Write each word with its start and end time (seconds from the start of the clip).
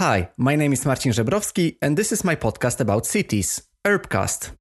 Hi, 0.00 0.30
my 0.38 0.56
name 0.56 0.72
is 0.72 0.86
Marcin 0.86 1.12
Żebrowski, 1.12 1.76
and 1.82 1.94
this 1.94 2.10
is 2.10 2.24
my 2.24 2.34
podcast 2.34 2.80
about 2.80 3.04
cities, 3.04 3.68
Urbcast. 3.84 4.59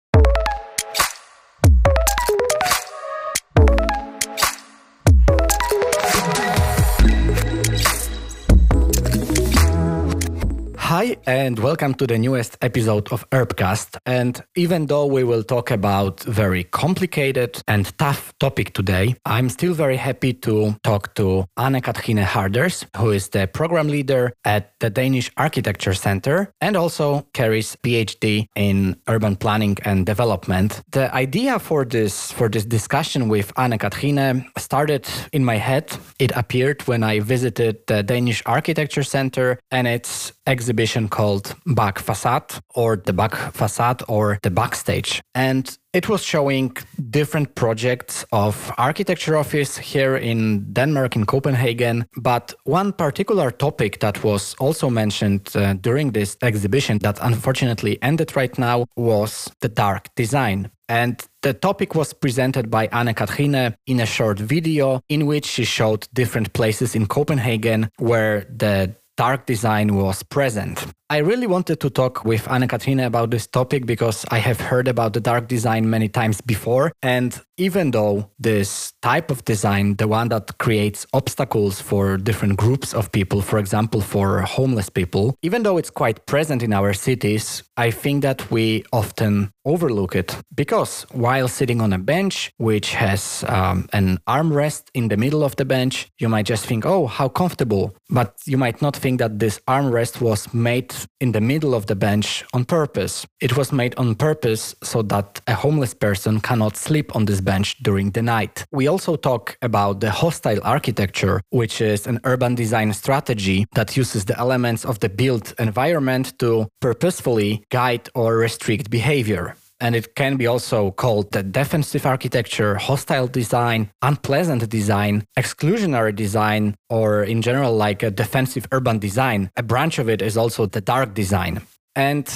Hi, 11.00 11.16
and 11.26 11.58
welcome 11.60 11.94
to 11.94 12.06
the 12.06 12.18
newest 12.18 12.58
episode 12.60 13.10
of 13.14 13.24
Urbcast. 13.30 13.96
And 14.06 14.44
even 14.58 14.88
though 14.88 15.06
we 15.06 15.24
will 15.24 15.44
talk 15.44 15.72
about 15.72 16.20
very 16.24 16.66
complicated 16.66 17.62
and 17.70 17.98
tough 17.98 18.34
topic 18.38 18.74
today, 18.74 19.16
I'm 19.26 19.48
still 19.48 19.74
very 19.74 19.96
happy 19.96 20.34
to 20.34 20.76
talk 20.84 21.16
to 21.16 21.46
Anne 21.56 21.80
Katrine 21.80 22.18
Harders, 22.18 22.86
who 22.98 23.12
is 23.12 23.30
the 23.30 23.48
program 23.48 23.88
leader 23.88 24.34
at 24.44 24.74
the 24.82 24.90
Danish 24.90 25.32
Architecture 25.38 25.94
Center 25.94 26.52
and 26.60 26.76
also 26.76 27.26
carries 27.34 27.78
PhD 27.78 28.48
in 28.58 28.98
urban 29.08 29.38
planning 29.38 29.78
and 29.86 30.06
development. 30.06 30.82
The 30.92 31.16
idea 31.16 31.60
for 31.60 31.86
this 31.86 32.34
for 32.34 32.50
this 32.50 32.66
discussion 32.66 33.30
with 33.30 33.54
Anne 33.58 33.78
Katrine 33.78 34.52
started 34.58 35.08
in 35.32 35.46
my 35.46 35.56
head. 35.56 35.98
It 36.20 36.34
appeared 36.36 36.86
when 36.90 37.04
I 37.04 37.22
visited 37.22 37.88
the 37.88 38.04
Danish 38.04 38.44
Architecture 38.46 39.04
Center 39.04 39.60
and 39.72 39.88
its 39.88 40.34
exhibition 40.46 40.89
called 41.10 41.56
Back 41.66 42.00
Facade 42.00 42.62
or 42.76 42.96
the 42.96 43.14
Back 43.14 43.36
Facade 43.54 44.02
or 44.08 44.40
the 44.42 44.50
Backstage. 44.50 45.22
And 45.36 45.78
it 45.94 46.08
was 46.08 46.24
showing 46.24 46.76
different 47.10 47.56
projects 47.56 48.26
of 48.32 48.72
architecture 48.78 49.36
office 49.38 49.78
here 49.78 50.16
in 50.18 50.72
Denmark, 50.74 51.16
in 51.16 51.26
Copenhagen. 51.26 52.06
But 52.16 52.54
one 52.64 52.94
particular 52.94 53.52
topic 53.52 54.00
that 54.00 54.24
was 54.24 54.56
also 54.60 54.90
mentioned 54.90 55.50
uh, 55.56 55.74
during 55.74 56.12
this 56.12 56.38
exhibition 56.42 57.00
that 57.00 57.18
unfortunately 57.22 57.98
ended 58.02 58.36
right 58.36 58.56
now 58.58 58.86
was 58.96 59.52
the 59.62 59.70
dark 59.70 60.14
design. 60.16 60.70
And 60.90 61.24
the 61.42 61.54
topic 61.54 61.94
was 61.94 62.14
presented 62.14 62.70
by 62.72 62.88
Anne 62.88 63.14
Katrine 63.14 63.76
in 63.86 64.00
a 64.00 64.06
short 64.06 64.40
video 64.40 65.02
in 65.08 65.28
which 65.28 65.46
she 65.46 65.64
showed 65.64 66.08
different 66.14 66.54
places 66.54 66.96
in 66.96 67.06
Copenhagen 67.06 67.90
where 67.98 68.46
the 68.50 68.96
dark 69.20 69.46
design 69.46 69.96
was 69.96 70.24
present. 70.24 70.94
I 71.12 71.18
really 71.18 71.48
wanted 71.48 71.80
to 71.80 71.90
talk 71.90 72.24
with 72.24 72.48
Anna 72.52 72.68
Katrina 72.68 73.08
about 73.08 73.32
this 73.32 73.48
topic 73.48 73.88
because 73.88 74.26
I 74.30 74.38
have 74.38 74.62
heard 74.62 74.88
about 74.88 75.14
the 75.14 75.20
dark 75.20 75.48
design 75.48 75.90
many 75.90 76.08
times 76.08 76.40
before. 76.40 76.92
And 77.02 77.36
even 77.58 77.90
though 77.90 78.30
this 78.38 78.94
type 79.02 79.32
of 79.32 79.44
design, 79.44 79.96
the 79.96 80.08
one 80.08 80.30
that 80.30 80.60
creates 80.60 81.08
obstacles 81.12 81.82
for 81.82 82.18
different 82.18 82.58
groups 82.58 82.94
of 82.94 83.12
people, 83.12 83.42
for 83.42 83.58
example, 83.58 84.02
for 84.02 84.42
homeless 84.42 84.90
people, 84.90 85.36
even 85.42 85.64
though 85.64 85.78
it's 85.78 85.90
quite 85.90 86.28
present 86.28 86.62
in 86.62 86.74
our 86.74 86.94
cities, 86.94 87.64
I 87.76 87.90
think 87.90 88.22
that 88.22 88.52
we 88.52 88.84
often 88.94 89.52
overlook 89.66 90.16
it 90.16 90.36
because 90.56 91.04
while 91.12 91.48
sitting 91.48 91.82
on 91.82 91.92
a 91.92 92.00
bench 92.00 92.52
which 92.58 92.94
has 92.94 93.44
um, 93.48 93.88
an 93.94 94.20
armrest 94.28 94.84
in 94.94 95.08
the 95.08 95.18
middle 95.18 95.44
of 95.44 95.56
the 95.56 95.66
bench, 95.66 96.08
you 96.20 96.30
might 96.30 96.46
just 96.46 96.66
think, 96.66 96.86
oh, 96.86 97.08
how 97.08 97.30
comfortable. 97.30 97.96
But 98.10 98.36
you 98.46 98.58
might 98.58 98.82
not 98.82 98.96
think 98.96 99.20
that 99.20 99.40
this 99.40 99.60
armrest 99.68 100.22
was 100.22 100.54
made 100.54 100.94
in 101.20 101.32
the 101.32 101.42
middle 101.42 101.74
of 101.74 101.86
the 101.86 101.96
bench 101.96 102.44
on 102.54 102.66
purpose. 102.66 103.26
It 103.42 103.58
was 103.58 103.72
made 103.72 103.96
on 103.96 104.16
purpose 104.16 104.76
so 104.84 105.02
that 105.04 105.42
a 105.48 105.54
homeless 105.54 105.94
person 105.94 106.40
cannot 106.40 106.78
sleep 106.78 107.16
on 107.16 107.26
this 107.26 107.42
bench 107.42 107.78
during 107.84 108.12
the 108.12 108.22
night. 108.22 108.66
We 108.72 108.88
also 108.88 109.16
talk 109.16 109.58
about 109.62 110.00
the 110.00 110.12
hostile 110.12 110.60
architecture, 110.64 111.42
which 111.50 111.82
is 111.82 112.08
an 112.08 112.20
urban 112.24 112.56
design 112.56 112.94
strategy 112.94 113.66
that 113.74 113.98
uses 113.98 114.26
the 114.26 114.38
elements 114.40 114.86
of 114.86 115.00
the 115.00 115.10
built 115.10 115.54
environment 115.60 116.38
to 116.40 116.68
purposefully 116.80 117.64
guide 117.70 118.10
or 118.16 118.38
restrict 118.38 118.90
behavior 118.90 119.56
and 119.80 119.96
it 119.96 120.16
can 120.16 120.38
be 120.38 120.48
also 120.48 120.92
called 120.92 121.32
the 121.32 121.44
defensive 121.44 122.06
architecture, 122.06 122.76
hostile 122.76 123.28
design, 123.28 123.92
unpleasant 124.02 124.70
design, 124.70 125.24
exclusionary 125.38 126.16
design, 126.16 126.76
or 126.90 127.24
in 127.24 127.42
general, 127.42 127.76
like 127.76 128.04
a 128.04 128.12
defensive 128.12 128.68
urban 128.72 129.00
design. 129.00 129.50
A 129.58 129.64
branch 129.64 130.00
of 130.00 130.10
it 130.10 130.22
is 130.22 130.38
also 130.38 130.66
the 130.66 130.82
dark 130.82 131.14
design. 131.14 131.62
And 131.96 132.30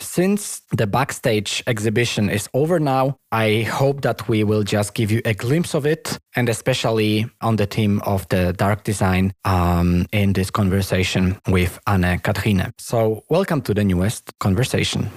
since 0.00 0.62
the 0.70 0.86
backstage 0.86 1.62
exhibition 1.66 2.30
is 2.30 2.48
over 2.54 2.78
now, 2.78 3.18
I 3.32 3.62
hope 3.62 4.02
that 4.02 4.28
we 4.28 4.44
will 4.44 4.62
just 4.62 4.94
give 4.94 5.10
you 5.10 5.20
a 5.24 5.34
glimpse 5.34 5.74
of 5.74 5.84
it, 5.84 6.18
and 6.36 6.48
especially 6.48 7.26
on 7.40 7.56
the 7.56 7.66
theme 7.66 8.00
of 8.06 8.26
the 8.28 8.54
dark 8.54 8.84
design 8.84 9.34
um, 9.44 10.06
in 10.12 10.32
this 10.32 10.50
conversation 10.50 11.38
with 11.48 11.78
Anne 11.86 12.20
Katrine. 12.20 12.72
So, 12.78 13.24
welcome 13.28 13.60
to 13.62 13.74
the 13.74 13.84
newest 13.84 14.30
conversation. 14.38 15.10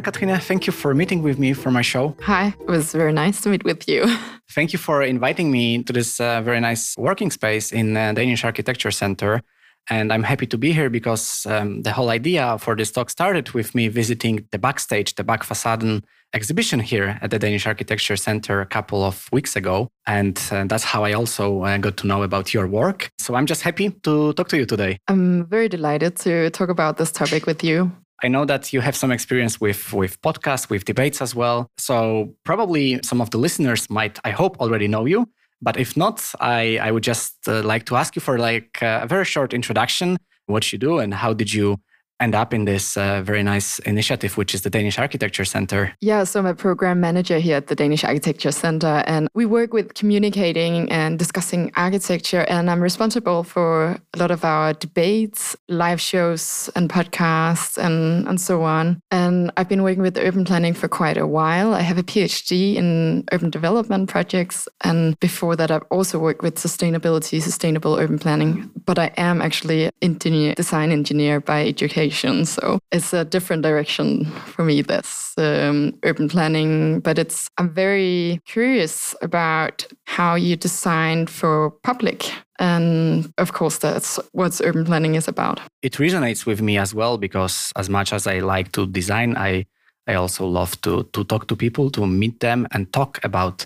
Anne 0.00 0.12
Katrine. 0.12 0.40
Thank 0.40 0.66
you 0.66 0.72
for 0.72 0.94
meeting 0.94 1.22
with 1.22 1.38
me 1.38 1.52
for 1.52 1.70
my 1.70 1.82
show. 1.82 2.16
Hi, 2.22 2.54
it 2.58 2.66
was 2.66 2.92
very 2.92 3.12
nice 3.12 3.42
to 3.42 3.50
meet 3.50 3.64
with 3.64 3.86
you. 3.86 4.06
Thank 4.50 4.72
you 4.72 4.78
for 4.78 5.02
inviting 5.02 5.50
me 5.50 5.82
to 5.82 5.92
this 5.92 6.18
uh, 6.18 6.40
very 6.40 6.58
nice 6.58 6.96
working 6.96 7.30
space 7.30 7.70
in 7.70 7.96
uh, 7.98 8.14
Danish 8.14 8.42
Architecture 8.42 8.90
Center. 8.90 9.42
And 9.90 10.10
I'm 10.10 10.22
happy 10.22 10.46
to 10.46 10.56
be 10.56 10.72
here 10.72 10.88
because 10.88 11.44
um, 11.44 11.82
the 11.82 11.92
whole 11.92 12.08
idea 12.08 12.56
for 12.58 12.74
this 12.76 12.90
talk 12.90 13.10
started 13.10 13.50
with 13.50 13.74
me 13.74 13.88
visiting 13.88 14.46
the 14.52 14.58
backstage, 14.58 15.16
the 15.16 15.24
Backfacaden 15.24 16.02
exhibition 16.32 16.80
here 16.80 17.18
at 17.20 17.30
the 17.30 17.38
Danish 17.38 17.66
Architecture 17.66 18.16
Center 18.16 18.62
a 18.62 18.66
couple 18.66 19.04
of 19.04 19.28
weeks 19.32 19.54
ago. 19.54 19.88
And 20.06 20.40
uh, 20.50 20.64
that's 20.66 20.84
how 20.84 21.04
I 21.04 21.12
also 21.12 21.64
uh, 21.64 21.76
got 21.76 21.98
to 21.98 22.06
know 22.06 22.22
about 22.22 22.54
your 22.54 22.66
work. 22.66 23.10
So 23.18 23.34
I'm 23.34 23.46
just 23.46 23.60
happy 23.60 23.90
to 23.90 24.32
talk 24.32 24.48
to 24.48 24.56
you 24.56 24.64
today. 24.64 24.96
I'm 25.08 25.44
very 25.44 25.68
delighted 25.68 26.16
to 26.24 26.48
talk 26.50 26.70
about 26.70 26.96
this 26.96 27.12
topic 27.12 27.44
with 27.44 27.62
you. 27.62 27.92
I 28.22 28.28
know 28.28 28.44
that 28.44 28.72
you 28.72 28.80
have 28.80 28.96
some 28.96 29.10
experience 29.10 29.60
with 29.60 29.92
with 29.92 30.20
podcasts, 30.22 30.68
with 30.68 30.84
debates 30.84 31.22
as 31.22 31.34
well. 31.34 31.70
So 31.78 32.34
probably 32.44 33.00
some 33.02 33.20
of 33.20 33.30
the 33.30 33.38
listeners 33.38 33.88
might, 33.88 34.18
I 34.24 34.30
hope, 34.30 34.60
already 34.60 34.88
know 34.88 35.06
you. 35.06 35.26
But 35.62 35.76
if 35.76 35.96
not, 35.96 36.22
I, 36.40 36.78
I 36.78 36.90
would 36.90 37.02
just 37.02 37.46
uh, 37.46 37.62
like 37.62 37.84
to 37.86 37.96
ask 37.96 38.16
you 38.16 38.20
for 38.20 38.38
like 38.38 38.78
a 38.82 39.06
very 39.06 39.24
short 39.24 39.52
introduction, 39.52 40.16
what 40.46 40.72
you 40.72 40.78
do 40.78 40.98
and 40.98 41.12
how 41.14 41.34
did 41.34 41.52
you 41.52 41.76
end 42.20 42.34
up 42.34 42.52
in 42.52 42.66
this 42.66 42.96
uh, 42.96 43.22
very 43.22 43.42
nice 43.42 43.78
initiative, 43.80 44.36
which 44.36 44.54
is 44.54 44.62
the 44.62 44.70
Danish 44.70 44.98
Architecture 44.98 45.44
Center. 45.44 45.92
Yeah, 46.00 46.24
so 46.24 46.40
I'm 46.40 46.46
a 46.46 46.54
program 46.54 47.00
manager 47.00 47.38
here 47.38 47.56
at 47.56 47.66
the 47.68 47.74
Danish 47.74 48.04
Architecture 48.04 48.52
Center, 48.52 49.02
and 49.06 49.28
we 49.34 49.46
work 49.46 49.72
with 49.72 49.94
communicating 49.94 50.90
and 50.90 51.18
discussing 51.18 51.72
architecture. 51.76 52.44
And 52.48 52.70
I'm 52.70 52.82
responsible 52.82 53.42
for 53.42 53.96
a 54.14 54.18
lot 54.18 54.30
of 54.30 54.44
our 54.44 54.74
debates, 54.74 55.56
live 55.68 56.00
shows, 56.00 56.70
and 56.76 56.90
podcasts, 56.90 57.78
and, 57.78 58.28
and 58.28 58.40
so 58.40 58.62
on. 58.62 59.00
And 59.10 59.50
I've 59.56 59.68
been 59.68 59.82
working 59.82 60.02
with 60.02 60.18
urban 60.18 60.44
planning 60.44 60.74
for 60.74 60.88
quite 60.88 61.16
a 61.16 61.26
while. 61.26 61.74
I 61.74 61.80
have 61.80 61.98
a 61.98 62.02
PhD 62.02 62.76
in 62.76 63.24
urban 63.32 63.50
development 63.50 64.08
projects. 64.10 64.68
And 64.82 65.18
before 65.20 65.56
that, 65.56 65.70
I've 65.70 65.86
also 65.90 66.18
worked 66.18 66.42
with 66.42 66.56
sustainability, 66.56 67.40
sustainable 67.40 67.96
urban 67.96 68.18
planning. 68.18 68.70
But 68.84 68.98
I 68.98 69.12
am 69.16 69.40
actually 69.40 69.90
engineer, 70.02 70.54
design 70.54 70.92
engineer 70.92 71.40
by 71.40 71.66
education 71.66 72.09
so 72.10 72.78
it's 72.92 73.12
a 73.12 73.24
different 73.24 73.62
direction 73.62 74.24
for 74.24 74.64
me, 74.64 74.82
this 74.82 75.34
um, 75.38 75.98
urban 76.02 76.28
planning. 76.28 77.00
But 77.00 77.18
it's, 77.18 77.48
I'm 77.58 77.72
very 77.72 78.40
curious 78.46 79.14
about 79.22 79.86
how 80.04 80.34
you 80.34 80.56
design 80.56 81.26
for 81.26 81.70
public. 81.82 82.30
And 82.58 83.32
of 83.38 83.52
course, 83.52 83.78
that's 83.78 84.18
what 84.32 84.60
urban 84.62 84.84
planning 84.84 85.14
is 85.14 85.28
about. 85.28 85.60
It 85.82 85.94
resonates 85.94 86.46
with 86.46 86.60
me 86.60 86.78
as 86.78 86.94
well 86.94 87.18
because 87.18 87.72
as 87.76 87.88
much 87.88 88.12
as 88.12 88.26
I 88.26 88.40
like 88.40 88.72
to 88.72 88.86
design, 88.86 89.36
I, 89.36 89.66
I 90.06 90.14
also 90.14 90.46
love 90.46 90.80
to, 90.82 91.04
to 91.12 91.24
talk 91.24 91.46
to 91.48 91.56
people, 91.56 91.90
to 91.90 92.06
meet 92.06 92.40
them 92.40 92.66
and 92.72 92.92
talk 92.92 93.18
about 93.24 93.64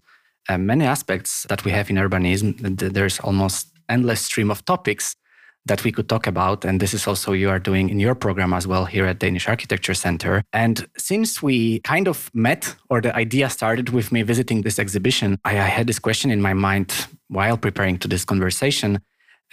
uh, 0.48 0.58
many 0.58 0.84
aspects 0.84 1.46
that 1.48 1.64
we 1.64 1.70
have 1.70 1.90
in 1.90 1.96
urbanism. 1.96 2.78
There's 2.92 3.18
almost 3.20 3.68
endless 3.88 4.20
stream 4.20 4.50
of 4.50 4.64
topics 4.64 5.16
that 5.66 5.84
we 5.84 5.92
could 5.92 6.08
talk 6.08 6.26
about. 6.26 6.64
And 6.64 6.80
this 6.80 6.94
is 6.94 7.06
also 7.06 7.32
you 7.32 7.50
are 7.50 7.58
doing 7.58 7.88
in 7.88 7.98
your 7.98 8.14
program 8.14 8.52
as 8.52 8.66
well 8.66 8.84
here 8.84 9.06
at 9.06 9.18
Danish 9.18 9.48
Architecture 9.48 9.94
Center. 9.94 10.42
And 10.52 10.86
since 10.98 11.42
we 11.42 11.80
kind 11.80 12.06
of 12.06 12.30
met, 12.34 12.74
or 12.90 13.00
the 13.00 13.14
idea 13.16 13.48
started 13.48 13.90
with 13.90 14.12
me 14.12 14.22
visiting 14.22 14.62
this 14.62 14.78
exhibition, 14.78 15.38
I, 15.44 15.52
I 15.52 15.68
had 15.76 15.86
this 15.86 15.98
question 15.98 16.30
in 16.30 16.42
my 16.42 16.54
mind 16.54 17.06
while 17.28 17.56
preparing 17.56 17.98
to 17.98 18.08
this 18.08 18.24
conversation. 18.24 19.00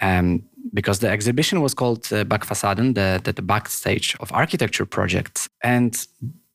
Um, 0.00 0.44
because 0.74 1.00
the 1.00 1.08
exhibition 1.08 1.60
was 1.60 1.74
called 1.74 2.06
uh, 2.12 2.24
Backfacaden, 2.24 2.94
the, 2.94 3.20
the, 3.22 3.32
the 3.32 3.42
backstage 3.42 4.16
of 4.20 4.32
architecture 4.32 4.86
projects. 4.86 5.48
And 5.62 6.06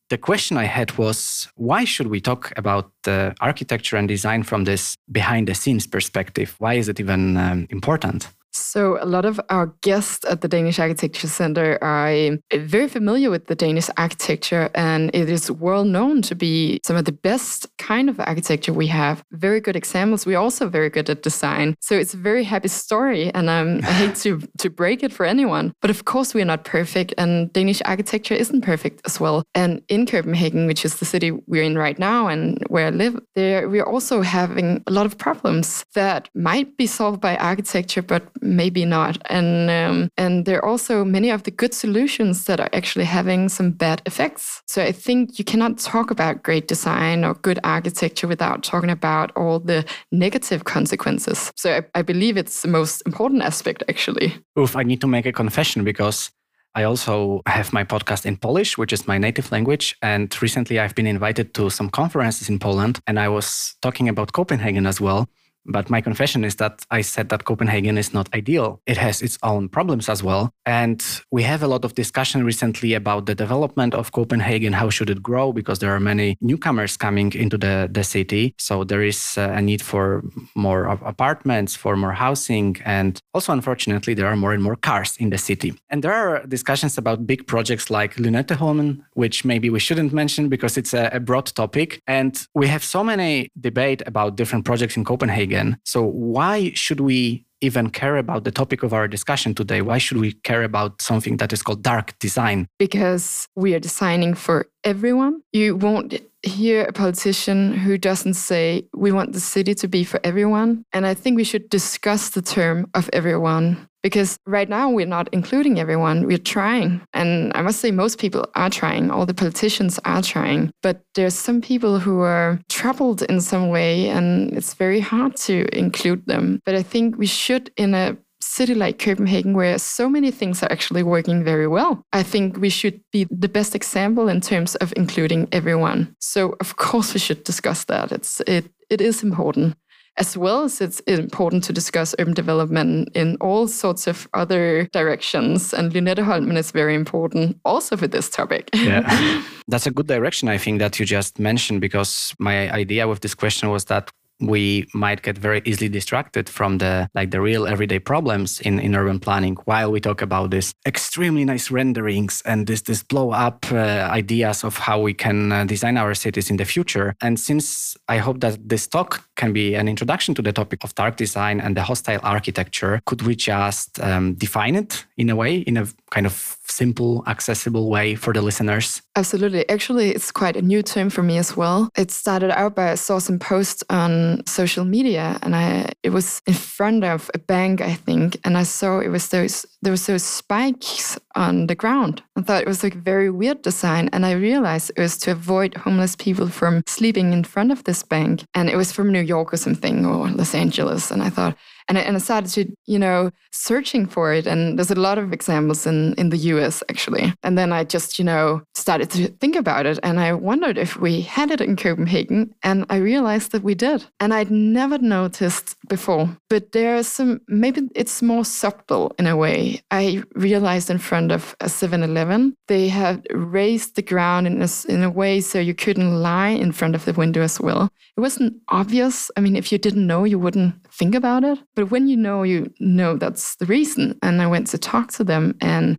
the 0.09 0.17
question 0.17 0.57
I 0.57 0.63
had 0.63 0.97
was 0.97 1.49
why 1.55 1.83
should 1.83 2.07
we 2.07 2.21
talk 2.21 2.53
about 2.55 2.91
the 3.03 3.35
architecture 3.41 3.97
and 3.97 4.07
design 4.07 4.43
from 4.43 4.63
this 4.63 4.95
behind 5.11 5.47
the 5.47 5.55
scenes 5.55 5.85
perspective? 5.85 6.55
Why 6.59 6.75
is 6.75 6.87
it 6.87 6.99
even 6.99 7.37
um, 7.37 7.67
important? 7.69 8.29
So, 8.53 8.97
a 9.01 9.05
lot 9.05 9.25
of 9.25 9.39
our 9.49 9.67
guests 9.81 10.25
at 10.25 10.41
the 10.41 10.47
Danish 10.47 10.79
Architecture 10.79 11.27
Center 11.27 11.77
are 11.81 12.37
very 12.53 12.87
familiar 12.87 13.29
with 13.29 13.47
the 13.47 13.55
Danish 13.55 13.89
architecture, 13.97 14.69
and 14.73 15.11
it 15.13 15.29
is 15.29 15.51
well 15.51 15.83
known 15.83 16.21
to 16.23 16.35
be 16.35 16.79
some 16.83 16.95
of 16.95 17.05
the 17.05 17.11
best 17.11 17.67
kind 17.77 18.09
of 18.09 18.19
architecture 18.19 18.73
we 18.73 18.87
have. 18.87 19.23
Very 19.31 19.59
good 19.59 19.75
examples. 19.75 20.25
We're 20.25 20.39
also 20.39 20.69
very 20.69 20.89
good 20.89 21.09
at 21.09 21.23
design. 21.23 21.75
So, 21.81 21.95
it's 21.95 22.13
a 22.13 22.17
very 22.17 22.43
happy 22.43 22.67
story, 22.67 23.33
and 23.33 23.49
um, 23.49 23.79
I 23.83 23.91
hate 23.91 24.15
to, 24.17 24.41
to 24.57 24.69
break 24.69 25.03
it 25.03 25.13
for 25.13 25.25
anyone. 25.25 25.73
But 25.81 25.91
of 25.91 26.05
course, 26.05 26.33
we're 26.33 26.45
not 26.45 26.63
perfect, 26.63 27.13
and 27.17 27.51
Danish 27.53 27.81
architecture 27.85 28.33
isn't 28.33 28.61
perfect 28.61 29.01
as 29.05 29.19
well. 29.19 29.43
And 29.53 29.81
in 29.87 30.05
Copenhagen, 30.05 30.67
which 30.67 30.83
is 30.83 30.97
the 30.97 31.05
city 31.05 31.31
we're 31.31 31.63
in 31.63 31.77
right 31.77 31.99
now 31.99 32.27
and 32.27 32.63
where 32.69 32.87
I 32.87 32.89
live, 32.89 33.19
there 33.35 33.69
we're 33.69 33.83
also 33.85 34.21
having 34.21 34.83
a 34.87 34.91
lot 34.91 35.05
of 35.05 35.17
problems 35.17 35.85
that 35.93 36.29
might 36.33 36.77
be 36.77 36.87
solved 36.87 37.21
by 37.21 37.37
architecture, 37.37 38.01
but 38.01 38.23
maybe 38.47 38.85
not. 38.85 39.17
And 39.25 39.69
um, 39.69 40.09
and 40.17 40.45
there 40.45 40.57
are 40.57 40.65
also 40.65 41.05
many 41.05 41.29
of 41.29 41.43
the 41.43 41.51
good 41.51 41.73
solutions 41.73 42.45
that 42.45 42.59
are 42.59 42.69
actually 42.73 43.05
having 43.05 43.49
some 43.49 43.71
bad 43.71 44.01
effects. 44.05 44.61
So 44.67 44.81
I 44.83 44.91
think 44.91 45.37
you 45.37 45.45
cannot 45.45 45.77
talk 45.77 46.11
about 46.11 46.43
great 46.43 46.67
design 46.67 47.23
or 47.23 47.33
good 47.35 47.59
architecture 47.63 48.27
without 48.27 48.63
talking 48.63 48.89
about 48.89 49.31
all 49.35 49.59
the 49.59 49.85
negative 50.11 50.63
consequences. 50.63 51.51
So 51.55 51.77
I, 51.77 51.99
I 51.99 52.01
believe 52.01 52.37
it's 52.37 52.61
the 52.61 52.67
most 52.67 53.01
important 53.05 53.41
aspect, 53.43 53.83
actually. 53.89 54.33
Oof, 54.57 54.75
I 54.75 54.83
need 54.83 55.01
to 55.01 55.07
make 55.07 55.25
a 55.25 55.31
confession 55.33 55.83
because 55.83 56.31
I 56.77 56.83
also 56.83 57.41
have 57.47 57.73
my 57.73 57.83
podcast 57.83 58.25
in 58.25 58.37
Polish, 58.37 58.77
which 58.77 58.93
is 58.93 59.07
my 59.07 59.17
native 59.17 59.51
language. 59.51 59.95
And 60.03 60.29
recently 60.41 60.79
I've 60.79 60.93
been 60.93 61.07
invited 61.07 61.55
to 61.55 61.71
some 61.71 61.89
conferences 61.89 62.49
in 62.49 62.59
Poland 62.59 62.99
and 63.07 63.19
I 63.19 63.29
was 63.29 63.75
talking 63.81 64.07
about 64.07 64.33
Copenhagen 64.33 64.85
as 64.85 65.01
well. 65.01 65.27
But 65.67 65.89
my 65.89 66.01
confession 66.01 66.45
is 66.45 66.55
that 66.55 66.85
I 66.91 67.01
said 67.01 67.29
that 67.29 67.43
Copenhagen 67.43 67.97
is 67.97 68.13
not 68.13 68.33
ideal. 68.33 68.81
It 68.85 68.97
has 68.97 69.21
its 69.21 69.37
own 69.43 69.67
problems 69.69 70.09
as 70.09 70.23
well. 70.23 70.51
And 70.65 71.03
we 71.31 71.43
have 71.43 71.61
a 71.61 71.67
lot 71.67 71.83
of 71.83 71.93
discussion 71.93 72.43
recently 72.43 72.93
about 72.93 73.25
the 73.25 73.35
development 73.35 73.93
of 73.93 74.11
Copenhagen. 74.13 74.73
How 74.73 74.89
should 74.89 75.09
it 75.09 75.21
grow? 75.21 75.51
Because 75.51 75.79
there 75.79 75.91
are 75.91 75.99
many 75.99 76.37
newcomers 76.41 76.95
coming 76.95 77.33
into 77.33 77.57
the, 77.57 77.89
the 77.91 78.03
city. 78.03 78.55
So 78.57 78.83
there 78.83 79.03
is 79.03 79.37
uh, 79.37 79.51
a 79.53 79.61
need 79.61 79.81
for 79.81 80.23
more 80.55 80.85
apartments, 80.85 81.75
for 81.75 81.97
more 81.97 82.13
housing. 82.13 82.77
And 82.85 83.19
also, 83.33 83.51
unfortunately, 83.51 84.13
there 84.13 84.27
are 84.27 84.37
more 84.37 84.53
and 84.53 84.63
more 84.63 84.77
cars 84.77 85.17
in 85.17 85.29
the 85.29 85.37
city. 85.37 85.73
And 85.89 86.03
there 86.03 86.13
are 86.13 86.45
discussions 86.47 86.97
about 86.97 87.27
big 87.27 87.45
projects 87.45 87.89
like 87.89 88.15
Lynetteholmen, 88.15 89.03
which 89.13 89.43
maybe 89.43 89.69
we 89.69 89.79
shouldn't 89.79 90.13
mention 90.13 90.47
because 90.47 90.77
it's 90.77 90.93
a, 90.93 91.09
a 91.11 91.19
broad 91.19 91.47
topic. 91.47 92.01
And 92.07 92.47
we 92.53 92.67
have 92.67 92.83
so 92.83 93.03
many 93.03 93.49
debate 93.59 94.01
about 94.05 94.37
different 94.37 94.63
projects 94.63 94.95
in 94.95 95.03
Copenhagen 95.03 95.56
again. 95.57 95.77
So, 95.83 96.03
why 96.03 96.71
should 96.73 96.99
we 96.99 97.45
even 97.61 97.89
care 97.89 98.17
about 98.17 98.43
the 98.43 98.51
topic 98.51 98.83
of 98.83 98.93
our 98.93 99.07
discussion 99.07 99.55
today? 99.55 99.81
Why 99.81 99.97
should 99.97 100.17
we 100.17 100.33
care 100.43 100.63
about 100.63 101.01
something 101.01 101.37
that 101.37 101.51
is 101.51 101.63
called 101.63 101.81
dark 101.81 102.17
design? 102.19 102.67
Because 102.77 103.47
we 103.55 103.73
are 103.73 103.79
designing 103.79 104.35
for 104.35 104.67
everyone. 104.83 105.41
You 105.53 105.75
won't 105.75 106.13
hear 106.43 106.83
a 106.83 106.93
politician 106.93 107.73
who 107.73 107.97
doesn't 107.97 108.35
say, 108.35 108.85
we 108.95 109.11
want 109.11 109.33
the 109.33 109.39
city 109.39 109.73
to 109.75 109.87
be 109.87 110.03
for 110.03 110.19
everyone. 110.23 110.83
And 110.93 111.05
I 111.07 111.15
think 111.15 111.35
we 111.35 111.43
should 111.43 111.67
discuss 111.69 112.29
the 112.29 112.43
term 112.43 112.89
of 112.93 113.09
everyone 113.11 113.87
because 114.07 114.39
right 114.47 114.69
now 114.69 114.89
we're 114.89 115.05
not 115.05 115.27
including 115.33 115.81
everyone. 115.81 116.25
We're 116.25 116.37
trying. 116.37 117.01
And 117.13 117.51
I 117.55 117.61
must 117.61 117.81
say, 117.81 117.91
most 117.91 118.19
people 118.19 118.45
are 118.55 118.69
trying. 118.69 119.11
All 119.11 119.25
the 119.25 119.33
politicians 119.33 119.99
are 120.05 120.21
trying. 120.21 120.71
But 120.81 121.01
there's 121.15 121.33
some 121.33 121.59
people 121.59 121.99
who 121.99 122.21
are 122.21 122.57
troubled 122.69 123.23
in 123.23 123.41
some 123.41 123.67
way, 123.67 124.07
and 124.07 124.55
it's 124.55 124.75
very 124.75 125.01
hard 125.01 125.35
to 125.47 125.67
include 125.77 126.25
them. 126.25 126.61
But 126.63 126.75
I 126.75 126.83
think 126.83 127.17
we 127.17 127.25
should, 127.25 127.69
in 127.75 127.93
a 127.93 128.15
city 128.39 128.75
like 128.75 128.97
Copenhagen, 128.97 129.53
where 129.53 129.77
so 129.77 130.07
many 130.07 130.31
things 130.31 130.63
are 130.63 130.71
actually 130.71 131.03
working 131.03 131.43
very 131.43 131.67
well, 131.67 132.01
I 132.13 132.23
think 132.23 132.55
we 132.55 132.69
should 132.69 133.01
be 133.11 133.27
the 133.29 133.49
best 133.49 133.75
example 133.75 134.29
in 134.29 134.39
terms 134.39 134.75
of 134.75 134.93
including 134.95 135.49
everyone. 135.51 136.15
So 136.19 136.55
of 136.61 136.77
course 136.77 137.13
we 137.13 137.19
should 137.19 137.43
discuss 137.43 137.83
that. 137.85 138.13
It's 138.13 138.41
it 138.47 138.71
it 138.89 139.01
is 139.01 139.21
important 139.21 139.75
as 140.17 140.37
well 140.37 140.63
as 140.63 140.81
it's 140.81 140.99
important 141.01 141.63
to 141.65 141.73
discuss 141.73 142.15
urban 142.19 142.33
development 142.33 143.09
in 143.15 143.37
all 143.39 143.67
sorts 143.67 144.07
of 144.07 144.27
other 144.33 144.87
directions. 144.91 145.73
And 145.73 145.93
Lynetteholmen 145.93 146.57
is 146.57 146.71
very 146.71 146.95
important 146.95 147.59
also 147.63 147.95
for 147.95 148.07
this 148.07 148.29
topic. 148.29 148.69
yeah. 148.73 149.43
That's 149.67 149.85
a 149.85 149.91
good 149.91 150.07
direction, 150.07 150.47
I 150.47 150.57
think, 150.57 150.79
that 150.79 150.97
you 150.97 151.05
just 151.05 151.39
mentioned, 151.39 151.81
because 151.81 152.33
my 152.39 152.71
idea 152.71 153.07
with 153.07 153.19
this 153.19 153.35
question 153.35 153.69
was 153.69 153.85
that 153.85 154.09
we 154.39 154.85
might 154.93 155.21
get 155.21 155.37
very 155.37 155.61
easily 155.65 155.89
distracted 155.89 156.49
from 156.49 156.77
the 156.77 157.09
like 157.15 157.31
the 157.31 157.41
real 157.41 157.67
everyday 157.67 157.99
problems 157.99 158.59
in, 158.61 158.79
in 158.79 158.95
urban 158.95 159.19
planning 159.19 159.55
while 159.65 159.91
we 159.91 159.99
talk 159.99 160.21
about 160.21 160.51
this 160.51 160.73
extremely 160.85 161.45
nice 161.45 161.71
renderings 161.71 162.41
and 162.45 162.67
this 162.67 162.81
this 162.81 163.03
blow 163.03 163.31
up 163.31 163.65
uh, 163.71 164.07
ideas 164.11 164.63
of 164.63 164.77
how 164.77 164.99
we 164.99 165.13
can 165.13 165.51
uh, 165.51 165.65
design 165.65 165.97
our 165.97 166.13
cities 166.13 166.49
in 166.49 166.57
the 166.57 166.65
future. 166.65 167.15
And 167.21 167.39
since 167.39 167.97
i 168.07 168.17
hope 168.17 168.39
that 168.41 168.57
this 168.69 168.87
talk 168.87 169.27
can 169.35 169.53
be 169.53 169.75
an 169.75 169.87
introduction 169.87 170.35
to 170.35 170.41
the 170.41 170.51
topic 170.51 170.83
of 170.83 170.93
dark 170.95 171.17
design 171.17 171.59
and 171.59 171.75
the 171.75 171.83
hostile 171.83 172.19
architecture 172.23 173.01
could 173.05 173.21
we 173.21 173.35
just 173.35 173.99
um, 173.99 174.33
define 174.35 174.75
it 174.75 175.05
in 175.17 175.29
a 175.29 175.35
way 175.35 175.57
in 175.57 175.77
a 175.77 175.87
kind 176.11 176.25
of 176.25 176.56
simple 176.69 177.23
accessible 177.27 177.89
way 177.89 178.15
for 178.15 178.33
the 178.33 178.41
listeners 178.41 179.01
absolutely 179.15 179.67
actually 179.69 180.09
it's 180.11 180.31
quite 180.31 180.55
a 180.55 180.61
new 180.61 180.81
term 180.81 181.09
for 181.09 181.23
me 181.23 181.37
as 181.37 181.57
well 181.57 181.89
it 181.97 182.11
started 182.11 182.51
out 182.51 182.75
by 182.75 182.91
i 182.91 182.95
saw 182.95 183.19
some 183.19 183.39
posts 183.39 183.83
on 183.89 184.45
social 184.45 184.85
media 184.85 185.39
and 185.41 185.55
I 185.55 185.91
it 186.03 186.09
was 186.09 186.41
in 186.45 186.53
front 186.53 187.03
of 187.03 187.29
a 187.33 187.37
bank, 187.37 187.81
I 187.81 187.93
think, 187.93 188.37
and 188.43 188.57
I 188.57 188.63
saw 188.63 188.99
it 188.99 189.09
was 189.09 189.29
those 189.29 189.65
there 189.81 189.91
was 189.91 190.05
those 190.05 190.23
spikes 190.23 191.17
on 191.35 191.67
the 191.67 191.75
ground. 191.75 192.21
I 192.35 192.41
thought 192.41 192.61
it 192.61 192.67
was 192.67 192.83
like 192.83 192.95
very 192.95 193.29
weird 193.29 193.61
design, 193.61 194.09
and 194.13 194.25
I 194.25 194.33
realized 194.33 194.91
it 194.95 195.01
was 195.01 195.17
to 195.19 195.31
avoid 195.31 195.75
homeless 195.75 196.15
people 196.15 196.49
from 196.49 196.83
sleeping 196.87 197.33
in 197.33 197.43
front 197.43 197.71
of 197.71 197.83
this 197.83 198.03
bank. 198.03 198.43
And 198.53 198.69
it 198.69 198.77
was 198.77 198.91
from 198.91 199.11
New 199.11 199.21
York 199.21 199.53
or 199.53 199.57
something 199.57 200.05
or 200.05 200.29
Los 200.29 200.53
Angeles, 200.53 201.11
and 201.11 201.23
I 201.23 201.29
thought 201.29 201.57
and 201.87 201.97
I, 201.97 202.01
and 202.01 202.15
I 202.15 202.19
started 202.19 202.73
you 202.87 202.97
know, 202.97 203.29
searching 203.51 204.07
for 204.07 204.33
it. 204.33 204.47
And 204.47 204.79
there's 204.79 204.91
a 204.91 204.95
lot 204.95 205.17
of 205.17 205.33
examples 205.33 205.85
in, 205.85 206.13
in 206.15 206.29
the 206.29 206.37
US 206.37 206.81
actually. 206.89 207.33
And 207.43 207.57
then 207.57 207.73
I 207.73 207.83
just, 207.83 208.17
you 208.17 208.25
know, 208.25 208.61
started 208.73 209.11
to 209.11 209.27
think 209.39 209.55
about 209.55 209.85
it. 209.85 209.99
And 210.01 210.19
I 210.19 210.33
wondered 210.33 210.77
if 210.77 210.97
we 210.97 211.21
had 211.21 211.51
it 211.51 211.61
in 211.61 211.75
Copenhagen. 211.75 212.53
And 212.63 212.85
I 212.89 212.97
realized 212.97 213.51
that 213.51 213.63
we 213.63 213.75
did. 213.75 214.05
And 214.19 214.33
I'd 214.33 214.49
never 214.49 214.97
noticed 214.97 215.75
before. 215.89 216.35
But 216.49 216.71
there's 216.71 217.07
some, 217.07 217.41
maybe 217.47 217.81
it's 217.93 218.21
more 218.21 218.45
subtle 218.45 219.13
in 219.19 219.27
a 219.27 219.35
way. 219.35 219.81
I 219.91 220.23
realized 220.33 220.89
in 220.89 220.97
front 220.97 221.31
of 221.31 221.55
a 221.59 221.69
7 221.69 222.01
Eleven, 222.03 222.55
they 222.67 222.87
had 222.87 223.27
raised 223.31 223.95
the 223.95 224.01
ground 224.01 224.47
in 224.47 224.61
a, 224.61 224.69
in 224.87 225.03
a 225.03 225.09
way 225.09 225.41
so 225.41 225.59
you 225.59 225.73
couldn't 225.73 226.21
lie 226.21 226.49
in 226.49 226.71
front 226.71 226.95
of 226.95 227.03
the 227.03 227.13
window 227.13 227.41
as 227.41 227.59
well. 227.59 227.89
It 228.15 228.21
wasn't 228.21 228.53
obvious. 228.69 229.29
I 229.35 229.41
mean, 229.41 229.55
if 229.55 229.71
you 229.71 229.77
didn't 229.77 230.07
know, 230.07 230.23
you 230.23 230.39
wouldn't 230.39 230.75
think 230.97 231.15
about 231.15 231.43
it. 231.43 231.59
But 231.75 231.91
when 231.91 232.07
you 232.07 232.17
know, 232.17 232.43
you 232.43 232.73
know 232.79 233.15
that's 233.15 233.55
the 233.55 233.65
reason. 233.65 234.17
And 234.21 234.41
I 234.41 234.47
went 234.47 234.67
to 234.67 234.77
talk 234.77 235.11
to 235.13 235.23
them 235.23 235.55
and 235.61 235.97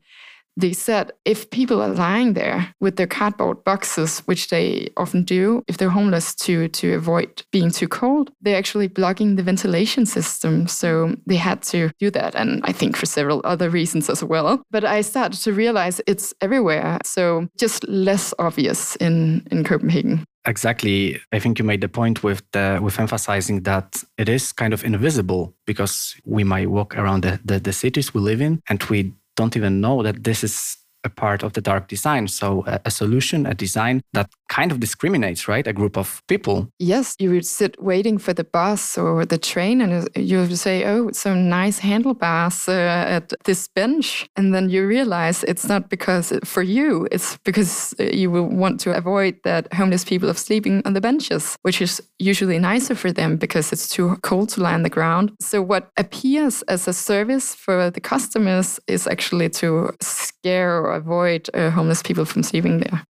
they 0.58 0.72
said 0.72 1.12
if 1.24 1.48
people 1.50 1.80
are 1.80 1.88
lying 1.88 2.32
there 2.32 2.74
with 2.80 2.96
their 2.96 3.06
cardboard 3.06 3.62
boxes, 3.62 4.18
which 4.26 4.48
they 4.48 4.88
often 4.96 5.22
do 5.22 5.62
if 5.68 5.76
they're 5.76 5.88
homeless 5.88 6.34
to 6.34 6.66
to 6.68 6.94
avoid 6.94 7.44
being 7.52 7.70
too 7.70 7.86
cold, 7.86 8.32
they're 8.42 8.58
actually 8.58 8.88
blocking 8.88 9.36
the 9.36 9.42
ventilation 9.42 10.04
system. 10.04 10.66
So 10.66 11.14
they 11.26 11.36
had 11.36 11.62
to 11.70 11.90
do 12.00 12.10
that, 12.10 12.34
and 12.34 12.60
I 12.64 12.72
think 12.72 12.96
for 12.96 13.06
several 13.06 13.40
other 13.44 13.70
reasons 13.70 14.10
as 14.10 14.24
well. 14.24 14.62
But 14.70 14.84
I 14.84 15.02
started 15.02 15.40
to 15.42 15.52
realize 15.52 16.00
it's 16.08 16.34
everywhere, 16.40 16.98
so 17.04 17.46
just 17.56 17.86
less 17.86 18.34
obvious 18.38 18.96
in 18.96 19.46
in 19.52 19.62
Copenhagen 19.62 20.24
exactly. 20.48 21.20
I 21.32 21.38
think 21.38 21.58
you 21.58 21.64
made 21.64 21.80
the 21.80 21.88
point 21.88 22.22
with 22.22 22.42
the 22.52 22.80
with 22.82 22.98
emphasizing 22.98 23.62
that 23.62 24.02
it 24.16 24.28
is 24.28 24.52
kind 24.52 24.72
of 24.72 24.84
invisible 24.84 25.54
because 25.66 26.16
we 26.24 26.44
might 26.44 26.70
walk 26.70 26.96
around 26.96 27.22
the, 27.22 27.38
the, 27.44 27.60
the 27.60 27.72
cities 27.72 28.14
we 28.14 28.20
live 28.20 28.40
in 28.40 28.62
and 28.68 28.82
we 28.84 29.14
don't 29.36 29.56
even 29.56 29.80
know 29.80 30.02
that 30.02 30.24
this 30.24 30.42
is 30.42 30.77
a 31.04 31.08
part 31.08 31.42
of 31.42 31.52
the 31.52 31.60
dark 31.60 31.88
design. 31.88 32.28
So 32.28 32.64
a, 32.66 32.80
a, 32.86 32.90
solution, 32.90 33.46
a 33.46 33.54
design 33.54 34.02
that 34.12 34.30
kind 34.48 34.72
of 34.72 34.80
discriminates, 34.80 35.48
right? 35.48 35.66
A 35.66 35.72
group 35.72 35.96
of 35.96 36.22
people. 36.26 36.68
Yes, 36.78 37.14
you 37.18 37.30
would 37.30 37.46
sit 37.46 37.80
waiting 37.82 38.18
for 38.18 38.32
the 38.32 38.44
bus 38.44 38.98
or 38.98 39.24
the 39.24 39.38
train, 39.38 39.80
and 39.80 40.08
you 40.16 40.38
would 40.38 40.58
say, 40.58 40.84
"Oh, 40.84 41.10
some 41.12 41.48
nice 41.48 41.78
handlebars 41.78 42.68
uh, 42.68 43.16
at 43.16 43.32
this 43.44 43.68
bench," 43.68 44.28
and 44.36 44.54
then 44.54 44.70
you 44.70 44.86
realize 44.86 45.44
it's 45.44 45.68
not 45.68 45.88
because 45.88 46.32
for 46.44 46.62
you; 46.62 47.06
it's 47.12 47.38
because 47.44 47.94
uh, 48.00 48.04
you 48.04 48.30
will 48.30 48.48
want 48.48 48.80
to 48.80 48.96
avoid 48.96 49.36
that 49.44 49.72
homeless 49.72 50.04
people 50.04 50.28
are 50.30 50.34
sleeping 50.34 50.82
on 50.84 50.94
the 50.94 51.00
benches, 51.00 51.56
which 51.62 51.80
is 51.80 52.00
usually 52.18 52.58
nicer 52.58 52.94
for 52.94 53.12
them 53.12 53.36
because 53.36 53.72
it's 53.72 53.88
too 53.88 54.16
cold 54.22 54.48
to 54.50 54.60
lie 54.60 54.74
on 54.74 54.82
the 54.82 54.90
ground. 54.90 55.32
So 55.40 55.62
what 55.62 55.90
appears 55.96 56.62
as 56.62 56.88
a 56.88 56.92
service 56.92 57.54
for 57.54 57.90
the 57.90 58.00
customers 58.00 58.80
is 58.86 59.06
actually 59.06 59.50
to 59.50 59.90
scare 60.00 60.87
or 60.88 60.94
avoid 60.94 61.48
uh, 61.54 61.70
homeless 61.70 62.02
people 62.02 62.24
from 62.24 62.42
sleeping 62.42 62.78
there. 62.78 63.06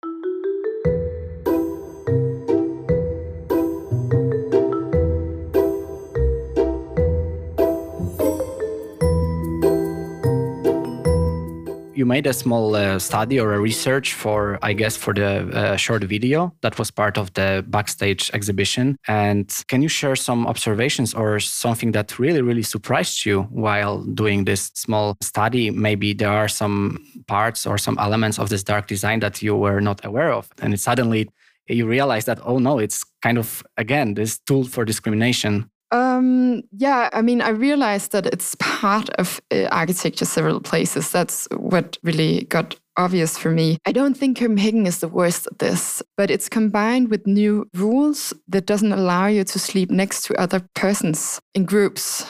You 11.96 12.06
made 12.06 12.28
a 12.28 12.34
small 12.34 12.76
uh, 12.76 13.00
study 13.00 13.40
or 13.40 13.54
a 13.54 13.60
research 13.60 14.14
for, 14.14 14.60
I 14.62 14.74
guess, 14.74 14.96
for 14.98 15.14
the 15.14 15.50
uh, 15.54 15.76
short 15.78 16.04
video 16.04 16.54
that 16.62 16.78
was 16.78 16.92
part 16.92 17.18
of 17.18 17.34
the 17.34 17.64
backstage 17.68 18.30
exhibition. 18.34 18.98
And 19.08 19.52
can 19.68 19.82
you 19.82 19.88
share 19.88 20.16
some 20.16 20.46
observations 20.46 21.14
or 21.14 21.40
something 21.40 21.92
that 21.94 22.20
really, 22.20 22.42
really 22.42 22.64
surprised 22.64 23.26
you 23.26 23.44
while 23.44 24.04
doing 24.04 24.46
this 24.46 24.72
small 24.76 25.16
study? 25.22 25.72
Maybe 25.72 26.14
there 26.14 26.32
are 26.32 26.48
some 26.48 27.00
parts 27.28 27.66
or 27.66 27.78
some 27.78 27.98
elements 27.98 28.40
of 28.40 28.50
this 28.50 28.64
dark 28.64 28.88
design 28.88 29.22
that 29.22 29.42
you 29.42 29.56
were 29.56 29.82
not 29.82 30.04
aware 30.06 30.34
of, 30.34 30.50
and 30.62 30.74
it 30.74 30.80
suddenly 30.80 31.30
you 31.68 31.88
realize 31.88 32.26
that 32.26 32.40
oh 32.44 32.60
no, 32.60 32.78
it's 32.80 33.04
kind 33.22 33.38
of 33.38 33.64
again 33.78 34.14
this 34.14 34.38
tool 34.40 34.66
for 34.66 34.86
discrimination. 34.86 35.70
Um, 35.92 36.64
yeah, 36.72 37.10
I 37.14 37.22
mean, 37.22 37.42
I 37.42 37.50
realized 37.50 38.12
that 38.12 38.26
it's 38.26 38.56
part 38.60 39.10
of 39.12 39.42
uh, 39.52 39.66
architecture 39.72 40.26
several 40.26 40.60
places. 40.60 41.12
That's 41.12 41.48
what 41.56 41.98
really 42.04 42.46
got 42.46 42.76
obvious 42.98 43.38
for 43.38 43.52
me. 43.52 43.78
I 43.86 43.92
don't 43.92 44.16
think 44.16 44.38
Copenhagen 44.38 44.86
is 44.88 45.00
the 45.00 45.08
worst 45.08 45.48
at 45.48 45.60
this, 45.60 46.02
but 46.18 46.32
it's 46.32 46.50
combined 46.50 47.10
with 47.10 47.28
new 47.28 47.68
rules 47.74 48.34
that 48.48 48.66
doesn't 48.66 48.94
allow 48.94 49.28
you 49.28 49.44
to 49.44 49.60
sleep 49.60 49.92
next 49.92 50.24
to 50.26 50.40
other 50.40 50.62
persons 50.76 51.40
in 51.54 51.66
groups. 51.66 52.26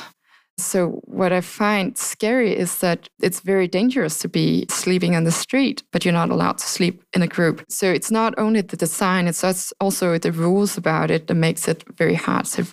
So, 0.57 1.01
what 1.03 1.33
I 1.33 1.41
find 1.41 1.97
scary 1.97 2.55
is 2.55 2.79
that 2.79 3.09
it's 3.21 3.41
very 3.41 3.67
dangerous 3.67 4.19
to 4.19 4.29
be 4.29 4.65
sleeping 4.69 5.13
on 5.13 5.25
the 5.25 5.31
street, 5.31 5.83
but 5.91 6.05
you're 6.05 6.13
not 6.13 6.29
allowed 6.29 6.59
to 6.59 6.65
sleep 6.65 7.03
in 7.11 7.21
a 7.21 7.27
group. 7.27 7.65
So, 7.67 7.91
it's 7.91 8.09
not 8.09 8.33
only 8.37 8.61
the 8.61 8.77
design, 8.77 9.27
it's 9.27 9.43
also 9.81 10.17
the 10.17 10.31
rules 10.31 10.77
about 10.77 11.11
it 11.11 11.27
that 11.27 11.35
makes 11.35 11.67
it 11.67 11.83
very 11.97 12.13
hard 12.13 12.45
to, 12.45 12.65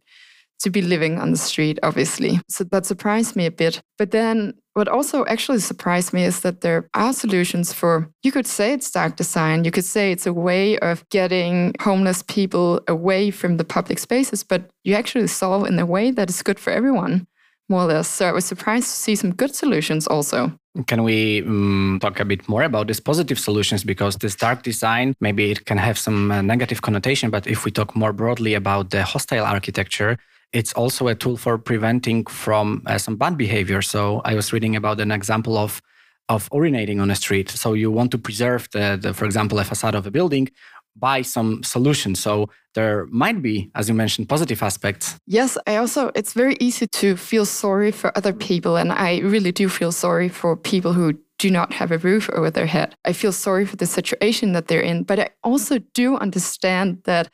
to 0.62 0.70
be 0.70 0.82
living 0.82 1.18
on 1.18 1.30
the 1.30 1.38
street, 1.38 1.78
obviously. 1.82 2.40
So, 2.48 2.64
that 2.64 2.86
surprised 2.86 3.36
me 3.36 3.46
a 3.46 3.50
bit. 3.50 3.80
But 3.98 4.10
then, 4.10 4.54
what 4.74 4.88
also 4.88 5.24
actually 5.26 5.58
surprised 5.58 6.12
me 6.12 6.24
is 6.24 6.40
that 6.40 6.62
there 6.62 6.88
are 6.94 7.12
solutions 7.12 7.72
for, 7.72 8.08
you 8.22 8.32
could 8.32 8.46
say 8.46 8.72
it's 8.72 8.90
dark 8.90 9.16
design, 9.16 9.64
you 9.64 9.70
could 9.70 9.84
say 9.84 10.12
it's 10.12 10.26
a 10.26 10.32
way 10.32 10.78
of 10.78 11.06
getting 11.10 11.74
homeless 11.80 12.22
people 12.22 12.80
away 12.88 13.30
from 13.30 13.58
the 13.58 13.64
public 13.64 13.98
spaces, 13.98 14.42
but 14.42 14.70
you 14.84 14.94
actually 14.94 15.26
solve 15.26 15.66
in 15.66 15.78
a 15.78 15.86
way 15.86 16.10
that 16.10 16.30
is 16.30 16.42
good 16.42 16.58
for 16.58 16.70
everyone 16.70 17.26
more 17.68 17.82
or 17.82 17.86
less. 17.86 18.08
So 18.08 18.26
I 18.26 18.32
was 18.32 18.44
surprised 18.44 18.88
to 18.88 18.96
see 19.04 19.16
some 19.16 19.34
good 19.34 19.54
solutions 19.54 20.06
also. 20.06 20.52
Can 20.86 21.02
we 21.02 21.42
um, 21.42 21.98
talk 22.00 22.20
a 22.20 22.24
bit 22.24 22.48
more 22.48 22.62
about 22.62 22.86
these 22.86 23.00
positive 23.00 23.38
solutions? 23.38 23.84
Because 23.84 24.16
this 24.16 24.36
dark 24.36 24.62
design, 24.62 25.14
maybe 25.20 25.50
it 25.50 25.66
can 25.66 25.78
have 25.78 25.98
some 25.98 26.30
uh, 26.30 26.40
negative 26.42 26.80
connotation, 26.80 27.30
but 27.30 27.46
if 27.46 27.64
we 27.64 27.70
talk 27.70 27.94
more 27.94 28.12
broadly 28.12 28.54
about 28.54 28.90
the 28.90 29.02
hostile 29.02 29.44
architecture, 29.44 30.16
it's 30.52 30.72
also 30.74 31.08
a 31.08 31.14
tool 31.14 31.36
for 31.36 31.58
preventing 31.58 32.26
from 32.26 32.82
uh, 32.86 32.98
some 32.98 33.16
bad 33.16 33.36
behavior. 33.36 33.82
So 33.82 34.20
I 34.24 34.34
was 34.34 34.52
reading 34.52 34.76
about 34.76 35.00
an 35.00 35.10
example 35.10 35.56
of 35.56 35.80
of 36.28 36.48
urinating 36.50 37.00
on 37.00 37.10
a 37.10 37.14
street. 37.14 37.50
So 37.50 37.74
you 37.74 37.90
want 37.90 38.10
to 38.12 38.18
preserve 38.18 38.68
the, 38.72 38.98
the 39.00 39.12
for 39.12 39.24
example, 39.24 39.58
a 39.58 39.64
facade 39.64 39.94
of 39.94 40.06
a 40.06 40.10
building 40.10 40.48
by 40.96 41.22
some 41.22 41.62
solution. 41.62 42.14
So 42.14 42.48
there 42.74 43.06
might 43.06 43.42
be, 43.42 43.70
as 43.74 43.88
you 43.88 43.94
mentioned, 43.94 44.28
positive 44.28 44.62
aspects. 44.62 45.18
Yes, 45.26 45.58
I 45.66 45.76
also, 45.76 46.10
it's 46.14 46.32
very 46.32 46.56
easy 46.60 46.86
to 46.86 47.16
feel 47.16 47.44
sorry 47.44 47.90
for 47.90 48.16
other 48.16 48.32
people. 48.32 48.76
And 48.76 48.92
I 48.92 49.18
really 49.20 49.52
do 49.52 49.68
feel 49.68 49.92
sorry 49.92 50.28
for 50.28 50.56
people 50.56 50.92
who 50.92 51.14
do 51.38 51.50
not 51.50 51.72
have 51.72 51.90
a 51.90 51.98
roof 51.98 52.30
over 52.30 52.50
their 52.50 52.66
head. 52.66 52.94
I 53.04 53.12
feel 53.12 53.32
sorry 53.32 53.66
for 53.66 53.76
the 53.76 53.86
situation 53.86 54.52
that 54.52 54.68
they're 54.68 54.80
in. 54.80 55.02
But 55.02 55.18
I 55.18 55.30
also 55.42 55.78
do 55.92 56.16
understand 56.16 57.02
that 57.04 57.30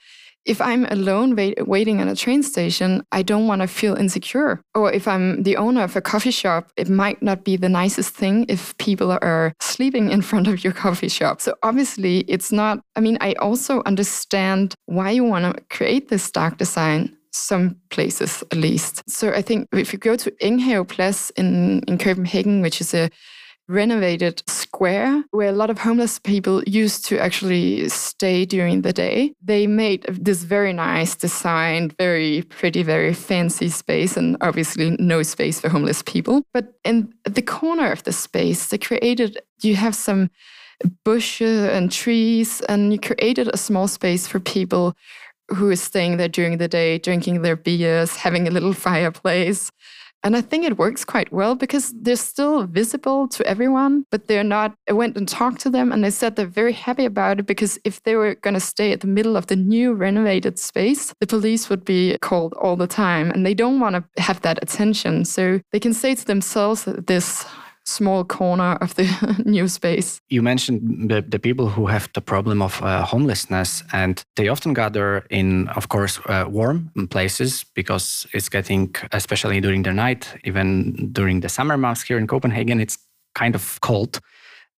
if 0.49 0.61
I'm 0.61 0.87
alone 0.87 1.37
wait, 1.37 1.69
waiting 1.69 2.00
at 2.00 2.09
a 2.09 2.17
train 2.17 2.43
station, 2.43 3.05
I 3.12 3.23
don't 3.23 3.47
want 3.47 3.61
to 3.61 3.69
feel 3.69 3.95
insecure. 3.95 4.61
Or 4.75 4.90
if 4.90 5.07
I'm 5.07 5.43
the 5.43 5.57
owner 5.57 5.83
of 5.83 5.95
a 5.95 6.00
coffee 6.00 6.31
shop, 6.31 6.73
it 6.76 6.88
might 6.88 7.23
not 7.23 7.45
be 7.45 7.57
the 7.57 7.69
nicest 7.69 8.14
thing 8.14 8.47
if 8.49 8.76
people 8.78 9.12
are 9.12 9.52
sleeping 9.61 10.11
in 10.11 10.23
front 10.23 10.49
of 10.49 10.64
your 10.64 10.73
coffee 10.73 11.09
shop. 11.09 11.40
So 11.43 11.55
obviously, 11.62 12.21
it's 12.21 12.50
not, 12.50 12.81
I 12.97 13.00
mean, 13.00 13.19
I 13.21 13.35
also 13.35 13.83
understand 13.85 14.75
why 14.87 15.11
you 15.11 15.25
want 15.25 15.45
to 15.45 15.62
create 15.76 16.09
this 16.09 16.31
dark 16.31 16.57
design 16.57 17.14
some 17.31 17.76
places 17.90 18.43
at 18.50 18.57
least. 18.57 19.02
So 19.09 19.31
I 19.33 19.43
think 19.43 19.69
if 19.73 19.93
you 19.93 19.99
go 19.99 20.17
to 20.17 20.33
Enghave 20.45 20.88
Plads 20.88 21.31
in, 21.37 21.83
in 21.87 21.99
Copenhagen, 21.99 22.62
which 22.62 22.81
is 22.81 22.95
a 22.95 23.11
renovated 23.68 24.42
square 24.48 25.22
where 25.30 25.48
a 25.48 25.52
lot 25.52 25.70
of 25.70 25.78
homeless 25.78 26.18
people 26.18 26.62
used 26.64 27.04
to 27.06 27.18
actually 27.18 27.88
stay 27.88 28.44
during 28.44 28.82
the 28.82 28.92
day. 28.92 29.32
They 29.42 29.66
made 29.66 30.04
this 30.08 30.42
very 30.42 30.72
nice 30.72 31.14
designed, 31.14 31.94
very 31.98 32.42
pretty, 32.42 32.82
very 32.82 33.12
fancy 33.14 33.68
space, 33.68 34.16
and 34.16 34.37
obviously 34.40 34.96
no 34.98 35.22
space 35.22 35.60
for 35.60 35.68
homeless 35.68 36.02
people. 36.02 36.42
But 36.54 36.72
in 36.84 37.12
the 37.25 37.42
corner 37.42 37.92
of 37.92 38.02
the 38.04 38.12
space, 38.12 38.68
they 38.68 38.78
created, 38.78 39.38
you 39.60 39.76
have 39.76 39.94
some 39.94 40.30
bushes 41.04 41.64
and 41.64 41.92
trees, 41.92 42.60
and 42.62 42.92
you 42.92 42.98
created 42.98 43.48
a 43.52 43.58
small 43.58 43.88
space 43.88 44.26
for 44.26 44.40
people 44.40 44.96
who 45.54 45.70
is 45.70 45.82
staying 45.82 46.18
there 46.18 46.28
during 46.28 46.58
the 46.58 46.68
day, 46.68 46.98
drinking 46.98 47.42
their 47.42 47.56
beers, 47.56 48.16
having 48.16 48.46
a 48.46 48.50
little 48.50 48.72
fireplace. 48.88 49.70
And 50.28 50.37
I 50.37 50.42
think 50.42 50.66
it 50.66 50.76
works 50.76 51.06
quite 51.06 51.32
well 51.32 51.54
because 51.54 51.94
they're 52.02 52.14
still 52.14 52.66
visible 52.66 53.28
to 53.28 53.47
everyone, 53.47 54.04
but 54.11 54.26
they're 54.26 54.44
not. 54.44 54.75
I 54.87 54.92
went 54.92 55.16
and 55.16 55.26
talked 55.26 55.62
to 55.62 55.70
them 55.70 55.90
and 55.90 56.04
they 56.04 56.11
said 56.11 56.37
they're 56.37 56.44
very 56.44 56.75
happy 56.75 57.06
about 57.06 57.40
it 57.40 57.47
because 57.47 57.78
if 57.85 58.02
they 58.02 58.14
were 58.14 58.35
going 58.35 58.52
to 58.52 58.61
stay 58.61 58.92
at 58.92 59.00
the 59.00 59.06
middle 59.06 59.38
of 59.38 59.47
the 59.47 59.56
new 59.56 59.94
renovated 59.94 60.58
space, 60.58 61.14
the 61.18 61.26
police 61.26 61.70
would 61.70 61.82
be 61.82 62.18
called 62.20 62.52
all 62.61 62.76
the 62.76 62.87
time 62.87 63.30
and 63.30 63.47
they 63.47 63.54
don't 63.54 63.80
want 63.80 63.94
to 63.97 64.23
have 64.23 64.42
that 64.42 64.58
attention. 64.61 65.25
So 65.25 65.62
they 65.73 65.80
can 65.80 65.94
say 65.94 66.14
to 66.14 66.25
themselves 66.26 66.85
that 66.85 67.06
this 67.06 67.47
small 67.88 68.25
corner 68.25 68.76
of 68.80 68.95
the 68.95 69.07
new 69.45 69.66
space. 69.66 70.21
You 70.28 70.42
mentioned 70.42 71.11
the, 71.11 71.23
the 71.23 71.38
people 71.38 71.68
who 71.68 71.87
have 71.87 72.09
the 72.12 72.21
problem 72.21 72.62
of 72.62 72.83
uh, 72.83 73.04
homelessness, 73.04 73.83
and 73.92 74.23
they 74.37 74.49
often 74.49 74.75
gather 74.75 75.25
in, 75.30 75.68
of 75.68 75.88
course, 75.88 76.21
uh, 76.26 76.45
warm 76.49 76.90
places 77.11 77.64
because 77.75 78.26
it's 78.33 78.49
getting, 78.49 78.95
especially 79.12 79.61
during 79.61 79.83
the 79.83 79.92
night, 79.92 80.28
even 80.45 81.11
during 81.12 81.40
the 81.40 81.49
summer 81.49 81.76
months 81.76 82.02
here 82.02 82.18
in 82.18 82.26
Copenhagen, 82.26 82.80
it's 82.80 82.99
kind 83.35 83.54
of 83.54 83.80
cold. 83.80 84.21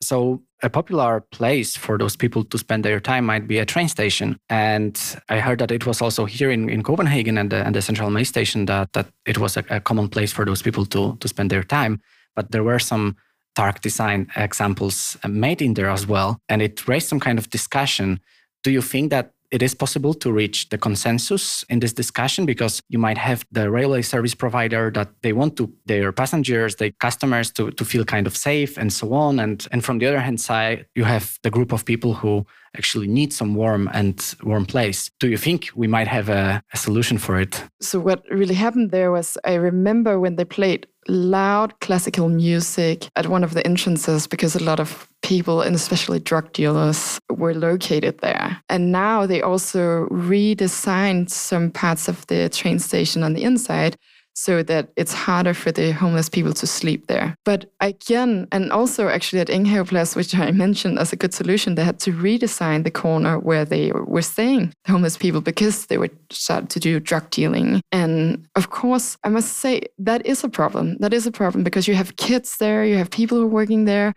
So, 0.03 0.43
a 0.63 0.69
popular 0.69 1.23
place 1.33 1.75
for 1.77 1.97
those 1.99 2.17
people 2.17 2.45
to 2.45 2.59
spend 2.59 2.85
their 2.85 3.01
time 3.01 3.25
might 3.25 3.49
be 3.49 3.59
a 3.59 3.65
train 3.65 3.89
station. 3.89 4.39
And 4.51 4.99
I 5.31 5.41
heard 5.41 5.59
that 5.59 5.71
it 5.71 5.87
was 5.87 6.03
also 6.03 6.27
here 6.27 6.51
in, 6.51 6.69
in 6.69 6.83
Copenhagen 6.83 7.39
and 7.39 7.51
the, 7.51 7.65
and 7.65 7.75
the 7.75 7.81
central 7.81 8.11
main 8.11 8.27
station 8.27 8.67
that, 8.67 8.93
that 8.93 9.07
it 9.25 9.39
was 9.39 9.57
a, 9.57 9.65
a 9.71 9.81
common 9.81 10.09
place 10.09 10.33
for 10.33 10.45
those 10.45 10.61
people 10.61 10.85
to, 10.87 11.17
to 11.19 11.29
spend 11.29 11.51
their 11.51 11.63
time 11.63 12.01
but 12.35 12.51
there 12.51 12.65
were 12.65 12.79
some 12.79 13.17
dark 13.55 13.81
design 13.81 14.31
examples 14.37 15.17
uh, 15.23 15.29
made 15.29 15.61
in 15.61 15.75
there 15.75 15.91
as 15.91 16.07
well. 16.07 16.41
And 16.49 16.63
it 16.63 16.87
raised 16.87 17.09
some 17.09 17.21
kind 17.21 17.39
of 17.39 17.51
discussion. 17.51 18.21
Do 18.63 18.71
you 18.71 18.83
think 18.83 19.11
that 19.11 19.33
it 19.51 19.63
is 19.63 19.75
possible 19.75 20.15
to 20.15 20.33
reach 20.33 20.69
the 20.69 20.79
consensus 20.79 21.65
in 21.69 21.81
this 21.81 21.93
discussion 21.93 22.47
because 22.47 22.83
you 22.89 22.99
might 22.99 23.19
have 23.19 23.45
the 23.51 23.71
railway 23.71 24.03
service 24.03 24.35
provider 24.35 24.91
that 24.93 25.09
they 25.23 25.33
want 25.33 25.57
to 25.57 25.73
their 25.87 26.13
passengers 26.13 26.77
their 26.77 26.93
customers 27.01 27.51
to, 27.51 27.71
to 27.73 27.85
feel 27.85 28.05
kind 28.05 28.27
of 28.27 28.37
safe 28.37 28.79
and 28.79 28.93
so 28.93 29.13
on 29.13 29.41
and 29.41 29.67
and 29.73 29.85
from 29.85 29.99
the 29.99 30.07
other 30.07 30.21
hand 30.21 30.41
side 30.41 30.87
you 30.95 31.05
have 31.05 31.39
the 31.43 31.51
group 31.51 31.73
of 31.73 31.85
people 31.85 32.15
who 32.15 32.47
actually 32.77 33.07
need 33.07 33.33
some 33.33 33.55
warm 33.55 33.89
and 33.93 34.35
warm 34.43 34.65
place 34.65 35.11
do 35.19 35.29
you 35.29 35.37
think 35.37 35.71
we 35.75 35.87
might 35.87 36.09
have 36.09 36.29
a, 36.29 36.63
a 36.73 36.77
solution 36.77 37.19
for 37.19 37.41
it 37.41 37.65
so 37.81 37.99
what 37.99 38.23
really 38.31 38.55
happened 38.55 38.91
there 38.91 39.11
was 39.11 39.37
i 39.45 39.55
remember 39.55 40.19
when 40.19 40.37
they 40.37 40.45
played 40.45 40.87
loud 41.09 41.79
classical 41.81 42.29
music 42.29 43.09
at 43.17 43.27
one 43.27 43.43
of 43.43 43.55
the 43.55 43.67
entrances 43.67 44.27
because 44.27 44.55
a 44.55 44.63
lot 44.63 44.81
of 44.81 45.09
people, 45.23 45.61
and 45.61 45.75
especially 45.75 46.19
drug 46.19 46.53
dealers, 46.53 47.19
were 47.31 47.55
located 47.55 48.19
there. 48.19 48.59
And 48.69 48.93
now 48.93 49.27
they 49.27 49.43
also 49.43 50.07
redesigned 50.07 51.31
some 51.31 51.71
parts 51.71 52.09
of 52.09 52.27
the 52.29 52.49
train 52.49 52.79
station 52.79 53.23
on 53.23 53.35
the 53.35 53.43
inside 53.43 53.97
so 54.35 54.63
that 54.63 54.91
it's 54.97 55.13
harder 55.13 55.55
for 55.55 55.73
the 55.73 55.93
homeless 55.93 56.29
people 56.29 56.53
to 56.55 56.67
sleep 56.67 57.07
there. 57.07 57.35
But 57.45 57.71
again, 57.81 58.49
and 58.53 58.73
also 58.73 59.09
actually 59.09 59.41
at 59.41 59.51
Enghave 59.51 59.89
Plads, 59.89 60.17
which 60.17 60.35
I 60.35 60.51
mentioned 60.51 60.99
as 60.99 61.13
a 61.13 61.17
good 61.17 61.35
solution, 61.35 61.75
they 61.75 61.85
had 61.85 62.01
to 62.01 62.13
redesign 62.13 62.85
the 62.85 62.91
corner 62.91 63.39
where 63.39 63.65
they 63.65 63.93
were 63.93 64.23
staying, 64.23 64.73
the 64.85 64.93
homeless 64.93 65.17
people, 65.17 65.41
because 65.41 65.87
they 65.87 65.99
were 65.99 66.11
start 66.31 66.71
to 66.71 66.81
do 66.81 67.01
drug 67.01 67.29
dealing. 67.31 67.81
And 67.93 68.47
of 68.57 68.71
course, 68.71 69.17
I 69.25 69.29
must 69.29 69.59
say 69.59 69.83
that 69.99 70.25
is 70.25 70.45
a 70.45 70.49
problem. 70.49 70.97
That 70.99 71.13
is 71.13 71.27
a 71.27 71.33
problem 71.33 71.65
because 71.65 71.89
you 71.89 71.95
have 71.95 72.17
kids 72.17 72.57
there, 72.59 72.85
you 72.85 72.97
have 72.97 73.11
people 73.11 73.39
who 73.39 73.45
are 73.45 73.49
working 73.49 73.85
there. 73.85 74.15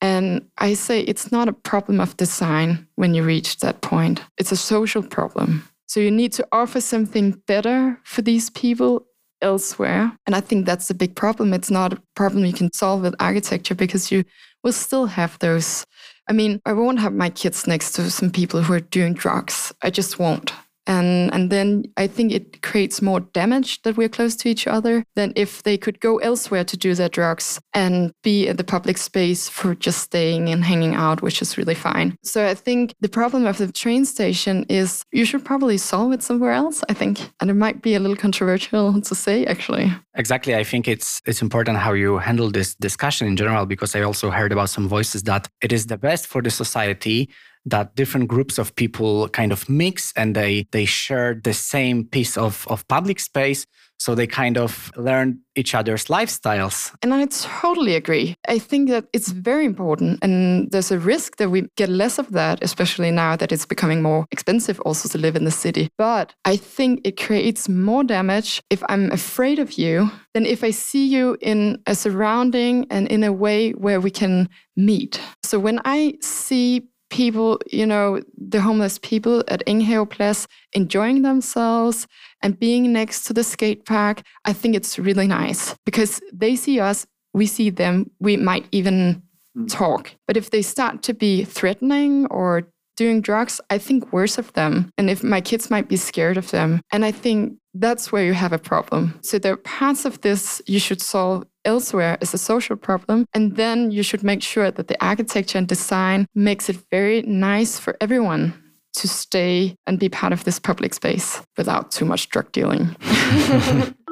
And 0.00 0.46
I 0.58 0.74
say 0.74 1.00
it's 1.00 1.32
not 1.32 1.48
a 1.48 1.52
problem 1.52 2.00
of 2.00 2.16
design 2.16 2.86
when 2.96 3.14
you 3.14 3.22
reach 3.22 3.58
that 3.58 3.80
point. 3.80 4.20
It's 4.36 4.52
a 4.52 4.56
social 4.56 5.02
problem. 5.02 5.66
So 5.86 6.00
you 6.00 6.10
need 6.10 6.32
to 6.34 6.46
offer 6.52 6.80
something 6.80 7.42
better 7.46 7.98
for 8.04 8.20
these 8.20 8.50
people 8.50 9.06
elsewhere. 9.42 10.12
And 10.26 10.34
I 10.34 10.40
think 10.40 10.66
that's 10.66 10.88
the 10.88 10.94
big 10.94 11.14
problem. 11.14 11.52
It's 11.52 11.70
not 11.70 11.92
a 11.92 12.02
problem 12.14 12.44
you 12.44 12.52
can 12.52 12.72
solve 12.72 13.02
with 13.02 13.14
architecture 13.20 13.74
because 13.74 14.10
you 14.10 14.24
will 14.62 14.72
still 14.72 15.06
have 15.06 15.38
those. 15.38 15.84
I 16.28 16.32
mean, 16.32 16.60
I 16.64 16.72
won't 16.72 17.00
have 17.00 17.12
my 17.12 17.30
kids 17.30 17.66
next 17.66 17.92
to 17.92 18.10
some 18.10 18.30
people 18.30 18.62
who 18.62 18.72
are 18.72 18.80
doing 18.80 19.14
drugs. 19.14 19.72
I 19.82 19.90
just 19.90 20.18
won't. 20.18 20.52
And, 20.86 21.32
and 21.32 21.50
then 21.50 21.84
I 21.96 22.06
think 22.06 22.32
it 22.32 22.62
creates 22.62 23.00
more 23.00 23.20
damage 23.20 23.82
that 23.82 23.96
we're 23.96 24.08
close 24.08 24.36
to 24.36 24.48
each 24.48 24.66
other 24.66 25.04
than 25.14 25.32
if 25.36 25.62
they 25.62 25.78
could 25.78 26.00
go 26.00 26.18
elsewhere 26.18 26.64
to 26.64 26.76
do 26.76 26.94
their 26.94 27.08
drugs 27.08 27.60
and 27.72 28.12
be 28.22 28.46
in 28.46 28.56
the 28.56 28.64
public 28.64 28.98
space 28.98 29.48
for 29.48 29.74
just 29.74 30.00
staying 30.02 30.48
and 30.48 30.64
hanging 30.64 30.94
out, 30.94 31.22
which 31.22 31.40
is 31.40 31.56
really 31.56 31.74
fine. 31.74 32.16
So 32.22 32.46
I 32.46 32.54
think 32.54 32.94
the 33.00 33.08
problem 33.08 33.46
of 33.46 33.58
the 33.58 33.72
train 33.72 34.04
station 34.04 34.64
is 34.68 35.04
you 35.12 35.24
should 35.24 35.44
probably 35.44 35.78
solve 35.78 36.12
it 36.12 36.22
somewhere 36.22 36.52
else, 36.52 36.82
I 36.88 36.94
think. 36.94 37.30
And 37.40 37.50
it 37.50 37.54
might 37.54 37.82
be 37.82 37.94
a 37.94 38.00
little 38.00 38.16
controversial 38.16 39.00
to 39.08 39.14
say, 39.14 39.46
actually. 39.46 39.92
Exactly. 40.16 40.54
I 40.54 40.64
think 40.64 40.86
it's 40.86 41.20
it's 41.26 41.42
important 41.42 41.78
how 41.78 41.92
you 41.92 42.18
handle 42.18 42.50
this 42.50 42.74
discussion 42.76 43.26
in 43.26 43.36
general, 43.36 43.66
because 43.66 43.96
I 43.96 44.02
also 44.02 44.30
heard 44.30 44.52
about 44.52 44.70
some 44.70 44.88
voices 44.88 45.22
that 45.24 45.48
it 45.60 45.72
is 45.72 45.86
the 45.86 45.98
best 45.98 46.26
for 46.26 46.42
the 46.42 46.50
society 46.50 47.28
that 47.66 47.96
different 47.96 48.28
groups 48.28 48.58
of 48.58 48.74
people 48.76 49.28
kind 49.28 49.52
of 49.52 49.68
mix 49.68 50.12
and 50.16 50.34
they 50.34 50.66
they 50.72 50.84
share 50.84 51.40
the 51.42 51.54
same 51.54 52.04
piece 52.04 52.36
of, 52.36 52.66
of 52.68 52.86
public 52.88 53.20
space 53.20 53.66
so 53.98 54.14
they 54.14 54.26
kind 54.26 54.58
of 54.58 54.90
learn 54.96 55.40
each 55.56 55.74
other's 55.74 56.06
lifestyles. 56.06 56.94
And 57.02 57.14
I 57.14 57.26
totally 57.26 57.94
agree. 57.94 58.36
I 58.48 58.58
think 58.58 58.88
that 58.88 59.06
it's 59.12 59.30
very 59.30 59.64
important. 59.64 60.18
And 60.20 60.70
there's 60.70 60.90
a 60.90 60.98
risk 60.98 61.36
that 61.36 61.50
we 61.50 61.68
get 61.76 61.88
less 61.88 62.18
of 62.18 62.32
that, 62.32 62.62
especially 62.62 63.10
now 63.10 63.36
that 63.36 63.52
it's 63.52 63.66
becoming 63.66 64.02
more 64.02 64.26
expensive 64.30 64.80
also 64.80 65.08
to 65.10 65.18
live 65.18 65.36
in 65.36 65.44
the 65.44 65.50
city. 65.50 65.88
But 65.96 66.34
I 66.44 66.56
think 66.56 67.00
it 67.04 67.16
creates 67.16 67.68
more 67.68 68.04
damage 68.04 68.60
if 68.68 68.82
I'm 68.88 69.10
afraid 69.12 69.58
of 69.58 69.78
you 69.78 70.10
than 70.34 70.44
if 70.44 70.64
I 70.64 70.70
see 70.70 71.06
you 71.06 71.36
in 71.40 71.80
a 71.86 71.94
surrounding 71.94 72.86
and 72.90 73.06
in 73.08 73.22
a 73.22 73.32
way 73.32 73.70
where 73.72 74.00
we 74.00 74.10
can 74.10 74.48
meet. 74.76 75.20
So 75.44 75.58
when 75.58 75.80
I 75.84 76.14
see 76.20 76.88
people, 77.14 77.60
you 77.70 77.86
know, 77.86 78.20
the 78.36 78.60
homeless 78.60 78.98
people 78.98 79.44
at 79.46 79.64
Enghaveplads 79.66 80.48
enjoying 80.72 81.22
themselves 81.22 82.08
and 82.42 82.58
being 82.58 82.92
next 82.92 83.22
to 83.26 83.32
the 83.32 83.44
skate 83.44 83.84
park, 83.84 84.22
I 84.44 84.52
think 84.52 84.74
it's 84.74 84.98
really 84.98 85.28
nice 85.28 85.76
because 85.86 86.20
they 86.32 86.56
see 86.56 86.80
us, 86.80 87.06
we 87.32 87.46
see 87.46 87.70
them, 87.70 88.10
we 88.18 88.36
might 88.36 88.66
even 88.72 89.22
mm. 89.56 89.70
talk. 89.70 90.10
But 90.26 90.36
if 90.36 90.50
they 90.50 90.60
start 90.60 91.04
to 91.04 91.14
be 91.14 91.44
threatening 91.44 92.26
or 92.32 92.68
doing 92.96 93.20
drugs, 93.20 93.60
I 93.70 93.78
think 93.78 94.12
worse 94.12 94.36
of 94.36 94.52
them. 94.54 94.90
And 94.98 95.08
if 95.08 95.22
my 95.22 95.40
kids 95.40 95.70
might 95.70 95.88
be 95.88 95.96
scared 95.96 96.36
of 96.36 96.50
them. 96.50 96.80
And 96.92 97.04
I 97.04 97.12
think 97.12 97.58
that's 97.74 98.10
where 98.10 98.24
you 98.24 98.34
have 98.34 98.52
a 98.52 98.58
problem. 98.58 99.20
So 99.22 99.38
there 99.38 99.52
are 99.52 99.56
parts 99.56 100.04
of 100.04 100.20
this 100.22 100.60
you 100.66 100.80
should 100.80 101.00
solve 101.00 101.44
elsewhere 101.64 102.18
is 102.20 102.34
a 102.34 102.38
social 102.38 102.76
problem. 102.76 103.26
And 103.34 103.56
then 103.56 103.90
you 103.90 104.02
should 104.02 104.22
make 104.22 104.42
sure 104.42 104.70
that 104.70 104.88
the 104.88 105.04
architecture 105.04 105.58
and 105.58 105.68
design 105.68 106.26
makes 106.34 106.68
it 106.68 106.76
very 106.90 107.22
nice 107.22 107.78
for 107.78 107.96
everyone 108.00 108.54
to 108.94 109.08
stay 109.08 109.76
and 109.86 109.98
be 109.98 110.08
part 110.08 110.32
of 110.32 110.44
this 110.44 110.58
public 110.58 110.94
space 110.94 111.42
without 111.56 111.90
too 111.90 112.04
much 112.04 112.28
drug 112.28 112.50
dealing. 112.52 112.94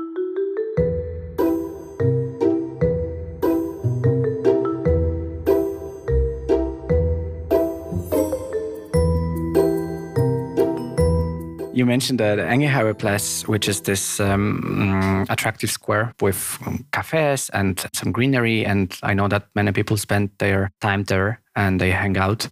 You 11.83 11.87
mentioned 11.87 12.21
that 12.21 12.37
the 12.37 12.43
Enghaveplads, 12.43 13.49
which 13.49 13.69
is 13.69 13.81
this 13.81 14.21
um, 14.21 15.27
attractive 15.29 15.69
square 15.69 16.15
with 16.21 16.57
um, 16.65 16.87
cafes 16.93 17.51
and 17.53 17.85
some 17.93 18.12
greenery. 18.12 18.65
And 18.65 18.97
I 19.03 19.15
know 19.15 19.27
that 19.27 19.49
many 19.57 19.73
people 19.73 19.97
spend 19.97 20.31
their 20.39 20.71
time 20.81 21.03
there 21.03 21.41
and 21.57 21.81
they 21.81 21.91
hang 21.91 22.17
out. 22.17 22.49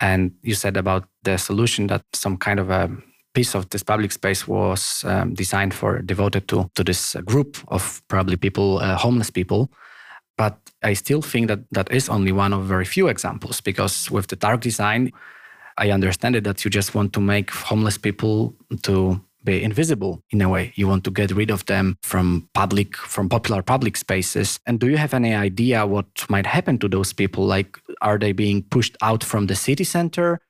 And 0.00 0.32
you 0.40 0.54
said 0.54 0.78
about 0.78 1.04
the 1.24 1.36
solution 1.36 1.88
that 1.88 2.04
some 2.14 2.38
kind 2.38 2.58
of 2.58 2.70
a 2.70 2.90
piece 3.34 3.54
of 3.54 3.68
this 3.68 3.82
public 3.82 4.12
space 4.12 4.48
was 4.48 5.04
um, 5.04 5.34
designed 5.34 5.74
for 5.74 6.00
devoted 6.00 6.48
to 6.48 6.70
to 6.74 6.82
this 6.82 7.16
group 7.26 7.58
of 7.68 8.00
probably 8.08 8.38
people, 8.38 8.78
uh, 8.78 8.96
homeless 8.96 9.30
people. 9.30 9.70
But 10.38 10.56
I 10.82 10.94
still 10.94 11.20
think 11.20 11.48
that 11.48 11.58
that 11.72 11.92
is 11.92 12.08
only 12.08 12.32
one 12.32 12.54
of 12.54 12.64
very 12.64 12.86
few 12.86 13.08
examples 13.08 13.60
because 13.60 14.10
with 14.10 14.28
the 14.28 14.36
dark 14.36 14.62
design, 14.62 15.10
I 15.80 15.90
understand 15.90 16.36
it 16.36 16.44
that 16.44 16.62
you 16.64 16.70
just 16.70 16.94
want 16.94 17.12
to 17.14 17.20
make 17.20 17.50
homeless 17.50 17.96
people 17.96 18.54
to 18.82 19.18
be 19.44 19.62
invisible 19.62 20.22
in 20.30 20.42
a 20.42 20.48
way. 20.48 20.72
You 20.76 20.86
want 20.86 21.04
to 21.04 21.10
get 21.10 21.30
rid 21.30 21.50
of 21.50 21.64
them 21.64 21.96
from 22.02 22.48
public, 22.52 22.96
from 22.96 23.30
popular 23.30 23.62
public 23.62 23.96
spaces. 23.96 24.60
And 24.66 24.78
do 24.78 24.88
you 24.88 24.98
have 24.98 25.14
any 25.14 25.34
idea 25.34 25.86
what 25.86 26.06
might 26.28 26.46
happen 26.46 26.78
to 26.80 26.88
those 26.88 27.14
people? 27.14 27.46
Like, 27.46 27.78
are 28.02 28.18
they 28.18 28.32
being 28.32 28.62
pushed 28.64 28.96
out 29.00 29.24
from 29.24 29.46
the 29.46 29.56
city 29.56 29.84
center? 29.84 30.40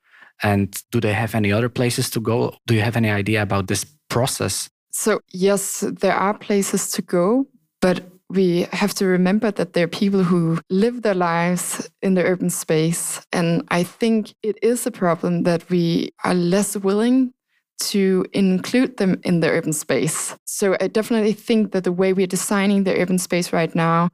And 0.42 0.74
do 0.90 1.00
they 1.00 1.12
have 1.12 1.36
any 1.36 1.52
other 1.52 1.68
places 1.68 2.10
to 2.10 2.20
go? 2.20 2.56
Do 2.66 2.74
you 2.74 2.80
have 2.80 2.96
any 2.96 3.10
idea 3.10 3.42
about 3.42 3.68
this 3.68 3.86
process? 4.08 4.68
So, 4.90 5.20
yes, 5.28 5.84
there 5.86 6.16
are 6.16 6.36
places 6.36 6.90
to 6.92 7.02
go, 7.02 7.46
but 7.80 8.02
we 8.30 8.68
have 8.72 8.94
to 8.94 9.06
remember 9.06 9.50
that 9.50 9.72
there 9.72 9.84
are 9.84 9.88
people 9.88 10.22
who 10.22 10.60
live 10.70 11.02
their 11.02 11.14
lives 11.14 11.90
in 12.00 12.14
the 12.14 12.22
urban 12.24 12.48
space. 12.48 13.26
And 13.32 13.66
I 13.68 13.82
think 13.82 14.34
it 14.42 14.56
is 14.62 14.86
a 14.86 14.90
problem 14.90 15.42
that 15.42 15.68
we 15.68 16.12
are 16.24 16.34
less 16.34 16.76
willing 16.76 17.32
to 17.80 18.24
include 18.32 18.98
them 18.98 19.20
in 19.24 19.40
the 19.40 19.48
urban 19.48 19.72
space. 19.72 20.36
So 20.44 20.76
I 20.80 20.86
definitely 20.86 21.32
think 21.32 21.72
that 21.72 21.84
the 21.84 21.92
way 21.92 22.12
we're 22.12 22.26
designing 22.26 22.84
the 22.84 22.96
urban 23.00 23.18
space 23.18 23.52
right 23.52 23.74
now 23.74 24.10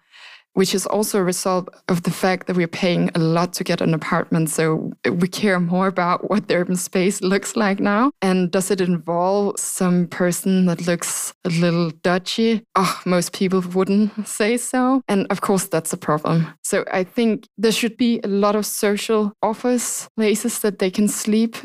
which 0.57 0.75
is 0.75 0.87
also 0.87 1.19
a 1.19 1.23
result 1.23 1.69
of 1.89 2.03
the 2.05 2.11
fact 2.11 2.47
that 2.47 2.57
we're 2.57 2.67
paying 2.67 3.11
a 3.15 3.19
lot 3.19 3.53
to 3.53 3.63
get 3.63 3.83
an 3.83 3.93
apartment. 3.93 4.49
So 4.49 4.91
we 5.05 5.29
care 5.29 5.61
more 5.61 5.87
about 5.87 6.31
what 6.31 6.49
the 6.49 6.55
urban 6.57 6.77
space 6.77 7.21
looks 7.21 7.57
like 7.57 7.79
now. 7.79 8.11
And 8.23 8.51
does 8.51 8.71
it 8.71 8.81
involve 8.81 9.61
some 9.61 10.07
person 10.07 10.65
that 10.65 10.87
looks 10.87 11.35
a 11.45 11.51
little 11.51 11.91
dodgy? 11.91 12.63
Oh, 12.75 13.01
most 13.05 13.35
people 13.35 13.61
wouldn't 13.61 14.27
say 14.41 14.57
so. 14.57 15.03
And 15.09 15.27
of 15.29 15.43
course, 15.43 15.69
that's 15.69 15.93
a 15.93 15.99
problem. 15.99 16.47
So 16.63 16.87
I 16.91 17.05
think 17.05 17.47
there 17.59 17.73
should 17.73 17.99
be 17.99 18.21
a 18.25 18.29
lot 18.29 18.57
of 18.57 18.65
social 18.65 19.33
office 19.43 20.09
places 20.17 20.61
that 20.61 20.79
they 20.79 20.91
can 20.91 21.07
sleep 21.07 21.57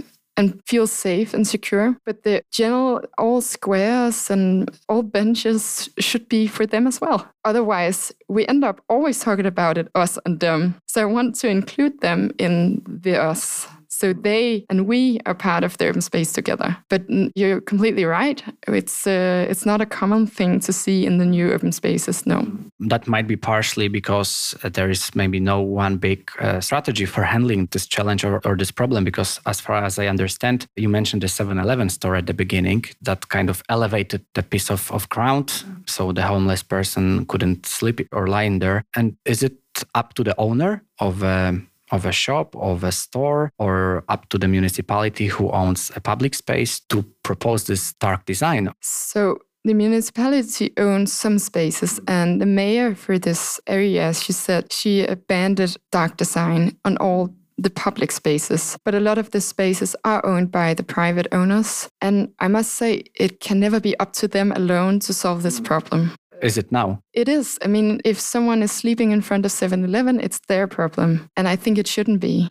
and 0.41 0.59
feel 0.65 0.87
safe 0.87 1.35
and 1.35 1.47
secure. 1.47 1.95
But 2.03 2.23
the 2.23 2.41
general, 2.51 3.01
all 3.19 3.41
squares 3.41 4.31
and 4.31 4.69
all 4.89 5.03
benches 5.03 5.89
should 5.99 6.27
be 6.27 6.47
for 6.47 6.65
them 6.65 6.87
as 6.87 6.99
well. 6.99 7.29
Otherwise, 7.45 8.11
we 8.27 8.47
end 8.47 8.63
up 8.63 8.81
always 8.89 9.19
talking 9.19 9.45
about 9.45 9.77
it, 9.77 9.87
us 9.93 10.17
and 10.25 10.39
them. 10.39 10.75
So 10.87 11.03
I 11.03 11.05
want 11.05 11.35
to 11.35 11.47
include 11.47 12.01
them 12.01 12.31
in 12.39 12.81
the 12.87 13.21
us 13.21 13.67
so 14.01 14.13
they 14.13 14.65
and 14.69 14.87
we 14.87 15.19
are 15.27 15.35
part 15.35 15.63
of 15.63 15.77
the 15.77 15.85
urban 15.85 16.01
space 16.01 16.33
together. 16.33 16.75
But 16.89 17.03
you're 17.35 17.61
completely 17.61 18.05
right. 18.05 18.43
It's 18.67 19.05
uh, 19.05 19.45
it's 19.51 19.65
not 19.65 19.81
a 19.81 19.85
common 19.85 20.27
thing 20.27 20.59
to 20.61 20.73
see 20.73 21.05
in 21.05 21.19
the 21.19 21.25
new 21.25 21.51
urban 21.51 21.71
spaces. 21.71 22.25
No. 22.25 22.47
That 22.79 23.07
might 23.07 23.27
be 23.27 23.35
partially 23.35 23.89
because 23.89 24.55
uh, 24.63 24.69
there 24.69 24.89
is 24.89 25.15
maybe 25.15 25.39
no 25.39 25.61
one 25.61 25.97
big 25.97 26.31
uh, 26.39 26.59
strategy 26.61 27.05
for 27.05 27.23
handling 27.23 27.67
this 27.71 27.87
challenge 27.87 28.25
or, 28.25 28.41
or 28.43 28.57
this 28.57 28.71
problem. 28.71 29.03
Because 29.03 29.39
as 29.45 29.61
far 29.61 29.83
as 29.85 29.99
I 29.99 30.07
understand, 30.07 30.65
you 30.75 30.89
mentioned 30.89 31.21
the 31.21 31.27
7-Eleven 31.27 31.89
store 31.89 32.15
at 32.15 32.25
the 32.25 32.33
beginning 32.33 32.85
that 33.01 33.29
kind 33.29 33.49
of 33.49 33.61
elevated 33.69 34.25
the 34.33 34.43
piece 34.43 34.71
of, 34.71 34.91
of 34.91 35.07
ground, 35.09 35.63
so 35.85 36.11
the 36.11 36.23
homeless 36.23 36.63
person 36.63 37.25
couldn't 37.25 37.65
sleep 37.65 38.07
or 38.11 38.27
lie 38.27 38.43
in 38.47 38.59
there. 38.59 38.83
And 38.95 39.15
is 39.25 39.43
it 39.43 39.57
up 39.93 40.13
to 40.15 40.23
the 40.23 40.35
owner 40.37 40.83
of 40.99 41.23
um, 41.23 41.67
of 41.91 42.05
a 42.05 42.11
shop, 42.11 42.55
of 42.55 42.83
a 42.83 42.91
store, 42.91 43.51
or 43.57 44.03
up 44.09 44.29
to 44.29 44.37
the 44.37 44.47
municipality 44.47 45.27
who 45.27 45.51
owns 45.51 45.91
a 45.95 46.01
public 46.01 46.33
space 46.33 46.79
to 46.89 47.03
propose 47.23 47.65
this 47.65 47.93
dark 47.93 48.25
design? 48.25 48.69
So 48.81 49.39
the 49.63 49.73
municipality 49.73 50.73
owns 50.77 51.13
some 51.13 51.37
spaces, 51.37 51.99
and 52.07 52.41
the 52.41 52.45
mayor 52.45 52.95
for 52.95 53.19
this 53.19 53.59
area, 53.67 54.13
she 54.13 54.33
said 54.33 54.73
she 54.73 55.05
abandoned 55.05 55.77
dark 55.91 56.17
design 56.17 56.77
on 56.83 56.97
all 56.97 57.29
the 57.57 57.69
public 57.69 58.11
spaces, 58.11 58.77
but 58.83 58.95
a 58.95 58.99
lot 58.99 59.17
of 59.17 59.29
the 59.31 59.41
spaces 59.41 59.95
are 60.03 60.25
owned 60.25 60.51
by 60.51 60.73
the 60.73 60.83
private 60.83 61.27
owners. 61.31 61.89
And 62.01 62.29
I 62.39 62.47
must 62.47 62.71
say, 62.73 63.03
it 63.13 63.39
can 63.39 63.59
never 63.59 63.79
be 63.79 63.97
up 63.99 64.13
to 64.13 64.27
them 64.27 64.51
alone 64.53 64.99
to 65.01 65.13
solve 65.13 65.43
this 65.43 65.59
problem. 65.59 66.15
Is 66.41 66.57
it 66.57 66.71
now? 66.71 67.01
It 67.13 67.29
is. 67.29 67.59
I 67.63 67.67
mean, 67.67 68.01
if 68.03 68.19
someone 68.19 68.63
is 68.63 68.71
sleeping 68.71 69.11
in 69.11 69.21
front 69.21 69.45
of 69.45 69.51
7 69.51 69.83
Eleven, 69.85 70.19
it's 70.19 70.39
their 70.47 70.67
problem. 70.67 71.29
And 71.37 71.47
I 71.47 71.55
think 71.55 71.77
it 71.77 71.87
shouldn't 71.87 72.19
be. 72.19 72.49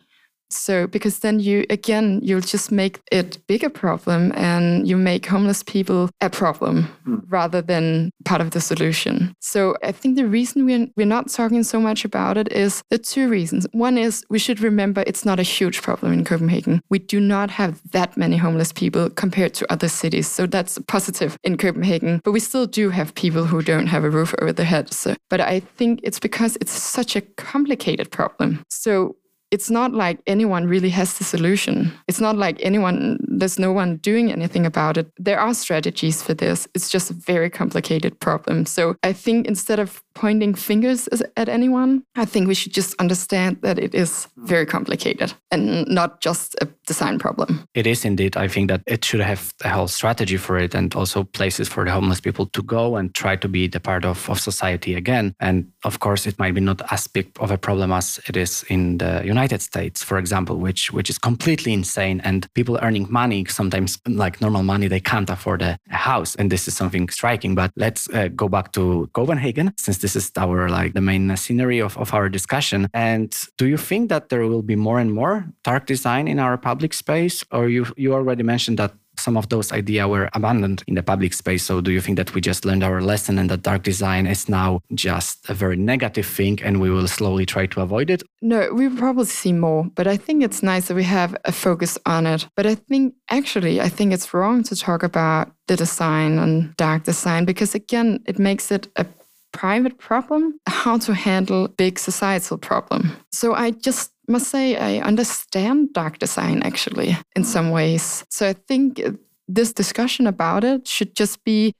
So, 0.53 0.87
because 0.87 1.19
then 1.19 1.39
you, 1.39 1.65
again, 1.69 2.19
you'll 2.23 2.41
just 2.41 2.71
make 2.71 2.99
it 3.11 3.39
bigger 3.47 3.69
problem 3.69 4.31
and 4.35 4.87
you 4.87 4.97
make 4.97 5.25
homeless 5.25 5.63
people 5.63 6.09
a 6.21 6.29
problem 6.29 6.87
mm. 7.07 7.21
rather 7.27 7.61
than 7.61 8.11
part 8.25 8.41
of 8.41 8.51
the 8.51 8.61
solution. 8.61 9.33
So, 9.39 9.75
I 9.83 9.91
think 9.91 10.15
the 10.15 10.27
reason 10.27 10.65
we're, 10.65 10.87
we're 10.95 11.05
not 11.05 11.29
talking 11.29 11.63
so 11.63 11.79
much 11.79 12.05
about 12.05 12.37
it 12.37 12.51
is 12.51 12.83
the 12.89 12.97
two 12.97 13.29
reasons. 13.29 13.67
One 13.71 13.97
is 13.97 14.23
we 14.29 14.39
should 14.39 14.59
remember 14.59 15.03
it's 15.07 15.25
not 15.25 15.39
a 15.39 15.43
huge 15.43 15.81
problem 15.81 16.13
in 16.13 16.23
Copenhagen. 16.23 16.81
We 16.89 16.99
do 16.99 17.19
not 17.19 17.49
have 17.51 17.81
that 17.91 18.17
many 18.17 18.37
homeless 18.37 18.71
people 18.71 19.09
compared 19.09 19.53
to 19.55 19.71
other 19.71 19.87
cities. 19.87 20.27
So, 20.27 20.45
that's 20.45 20.77
positive 20.87 21.37
in 21.43 21.57
Copenhagen. 21.57 22.21
But 22.23 22.31
we 22.31 22.39
still 22.39 22.65
do 22.65 22.89
have 22.89 23.15
people 23.15 23.45
who 23.45 23.61
don't 23.61 23.87
have 23.87 24.03
a 24.03 24.09
roof 24.09 24.33
over 24.41 24.53
their 24.53 24.65
heads. 24.65 24.97
So, 24.97 25.15
but 25.29 25.41
I 25.41 25.59
think 25.59 25.99
it's 26.03 26.19
because 26.19 26.57
it's 26.61 26.71
such 26.71 27.15
a 27.15 27.21
complicated 27.21 28.11
problem. 28.11 28.63
So, 28.69 29.15
it's 29.51 29.69
not 29.69 29.93
like 29.93 30.19
anyone 30.25 30.65
really 30.65 30.89
has 30.89 31.17
the 31.17 31.23
solution. 31.23 31.91
It's 32.07 32.21
not 32.21 32.37
like 32.37 32.57
anyone 32.61 33.17
there's 33.27 33.59
no 33.59 33.71
one 33.71 33.97
doing 33.97 34.31
anything 34.31 34.65
about 34.65 34.97
it. 34.97 35.11
There 35.17 35.39
are 35.39 35.53
strategies 35.53 36.21
for 36.21 36.33
this. 36.33 36.67
It's 36.73 36.89
just 36.89 37.11
a 37.11 37.13
very 37.13 37.49
complicated 37.49 38.19
problem. 38.19 38.65
So 38.65 38.95
I 39.03 39.13
think 39.13 39.47
instead 39.47 39.79
of 39.79 40.01
pointing 40.13 40.53
fingers 40.53 41.07
at 41.37 41.49
anyone, 41.49 42.03
I 42.15 42.25
think 42.25 42.47
we 42.47 42.53
should 42.53 42.73
just 42.73 42.99
understand 42.99 43.57
that 43.61 43.79
it 43.79 43.95
is 43.95 44.27
very 44.37 44.65
complicated 44.65 45.33
and 45.51 45.87
not 45.87 46.21
just 46.21 46.55
a 46.61 46.67
design 46.85 47.19
problem. 47.19 47.65
It 47.73 47.87
is 47.87 48.05
indeed. 48.05 48.37
I 48.37 48.47
think 48.47 48.69
that 48.69 48.81
it 48.85 49.05
should 49.05 49.21
have 49.21 49.53
a 49.63 49.69
whole 49.69 49.87
strategy 49.87 50.37
for 50.37 50.57
it 50.57 50.75
and 50.75 50.93
also 50.95 51.23
places 51.23 51.67
for 51.67 51.85
the 51.85 51.91
homeless 51.91 52.21
people 52.21 52.45
to 52.47 52.61
go 52.61 52.95
and 52.95 53.13
try 53.13 53.35
to 53.35 53.47
be 53.47 53.67
the 53.67 53.79
part 53.79 54.05
of, 54.05 54.29
of 54.29 54.39
society 54.39 54.95
again. 54.95 55.33
And 55.39 55.71
of 55.83 55.99
course, 55.99 56.27
it 56.27 56.37
might 56.39 56.53
be 56.53 56.61
not 56.61 56.81
as 56.91 57.07
big 57.07 57.31
of 57.39 57.51
a 57.51 57.57
problem 57.57 57.91
as 57.91 58.19
it 58.27 58.35
is 58.37 58.63
in 58.69 58.97
the 58.97 59.21
United 59.23 59.61
States, 59.61 60.03
for 60.03 60.17
example, 60.17 60.57
which 60.57 60.91
which 60.91 61.09
is 61.09 61.17
completely 61.17 61.73
insane. 61.73 62.21
And 62.23 62.51
people 62.53 62.79
earning 62.81 63.07
money, 63.09 63.45
sometimes 63.45 63.99
like 64.07 64.41
normal 64.41 64.63
money, 64.63 64.87
they 64.87 64.99
can't 64.99 65.29
afford 65.29 65.61
a, 65.61 65.77
a 65.89 65.95
house. 65.95 66.35
And 66.35 66.51
this 66.51 66.67
is 66.67 66.75
something 66.75 67.09
striking. 67.09 67.55
But 67.55 67.71
let's 67.75 68.09
uh, 68.09 68.29
go 68.29 68.47
back 68.49 68.71
to 68.73 69.09
Copenhagen, 69.13 69.73
since 69.77 70.00
this 70.01 70.15
is 70.15 70.31
our 70.37 70.69
like 70.69 70.93
the 70.93 71.01
main 71.01 71.35
scenery 71.37 71.79
of, 71.79 71.97
of 71.97 72.13
our 72.13 72.29
discussion. 72.29 72.87
And 72.93 73.35
do 73.57 73.67
you 73.67 73.77
think 73.77 74.09
that 74.09 74.29
there 74.29 74.45
will 74.47 74.61
be 74.61 74.75
more 74.75 74.99
and 74.99 75.13
more 75.13 75.45
dark 75.63 75.85
design 75.85 76.27
in 76.27 76.39
our 76.39 76.57
public 76.57 76.93
space? 76.93 77.43
Or 77.51 77.69
you 77.69 77.85
you 77.97 78.13
already 78.13 78.43
mentioned 78.43 78.77
that 78.79 78.93
some 79.17 79.37
of 79.37 79.49
those 79.49 79.71
ideas 79.71 80.07
were 80.07 80.29
abandoned 80.33 80.83
in 80.87 80.95
the 80.95 81.03
public 81.03 81.33
space. 81.33 81.63
So 81.63 81.81
do 81.81 81.91
you 81.91 82.01
think 82.01 82.17
that 82.17 82.33
we 82.33 82.41
just 82.41 82.65
learned 82.65 82.83
our 82.83 83.01
lesson 83.01 83.37
and 83.37 83.49
that 83.49 83.61
dark 83.61 83.83
design 83.83 84.25
is 84.25 84.49
now 84.49 84.81
just 84.93 85.49
a 85.49 85.53
very 85.53 85.77
negative 85.77 86.25
thing 86.25 86.59
and 86.63 86.81
we 86.81 86.89
will 86.89 87.07
slowly 87.07 87.45
try 87.45 87.65
to 87.67 87.81
avoid 87.81 88.09
it? 88.09 88.23
No, 88.41 88.73
we 88.73 88.89
probably 88.89 89.25
see 89.25 89.53
more, 89.53 89.85
but 89.95 90.07
I 90.07 90.17
think 90.17 90.43
it's 90.43 90.63
nice 90.63 90.87
that 90.87 90.95
we 90.95 91.03
have 91.03 91.35
a 91.45 91.51
focus 91.51 91.97
on 92.05 92.25
it. 92.25 92.47
But 92.55 92.65
I 92.65 92.75
think 92.75 93.13
actually, 93.29 93.79
I 93.81 93.89
think 93.89 94.13
it's 94.13 94.33
wrong 94.33 94.63
to 94.63 94.75
talk 94.75 95.03
about 95.03 95.51
the 95.67 95.75
design 95.75 96.39
and 96.39 96.75
dark 96.77 97.03
design 97.03 97.45
because 97.45 97.75
again, 97.75 98.19
it 98.25 98.39
makes 98.39 98.71
it 98.71 98.87
a 98.95 99.05
private 99.51 99.97
problem, 99.97 100.59
how 100.67 100.97
to 100.99 101.13
handle 101.13 101.67
big 101.67 101.99
societal 101.99 102.57
problem. 102.57 103.11
So 103.31 103.53
I 103.53 103.71
just 103.71 104.11
must 104.27 104.49
say 104.49 104.77
I 104.77 104.99
understand 105.05 105.93
dark 105.93 106.19
design 106.19 106.63
actually 106.63 107.17
in 107.35 107.43
some 107.43 107.71
ways. 107.71 108.25
So 108.29 108.47
I 108.47 108.53
think 108.53 109.01
this 109.47 109.73
discussion 109.73 110.27
about 110.27 110.63
it 110.63 110.87
should 110.87 111.15
just 111.15 111.43
be 111.43 111.73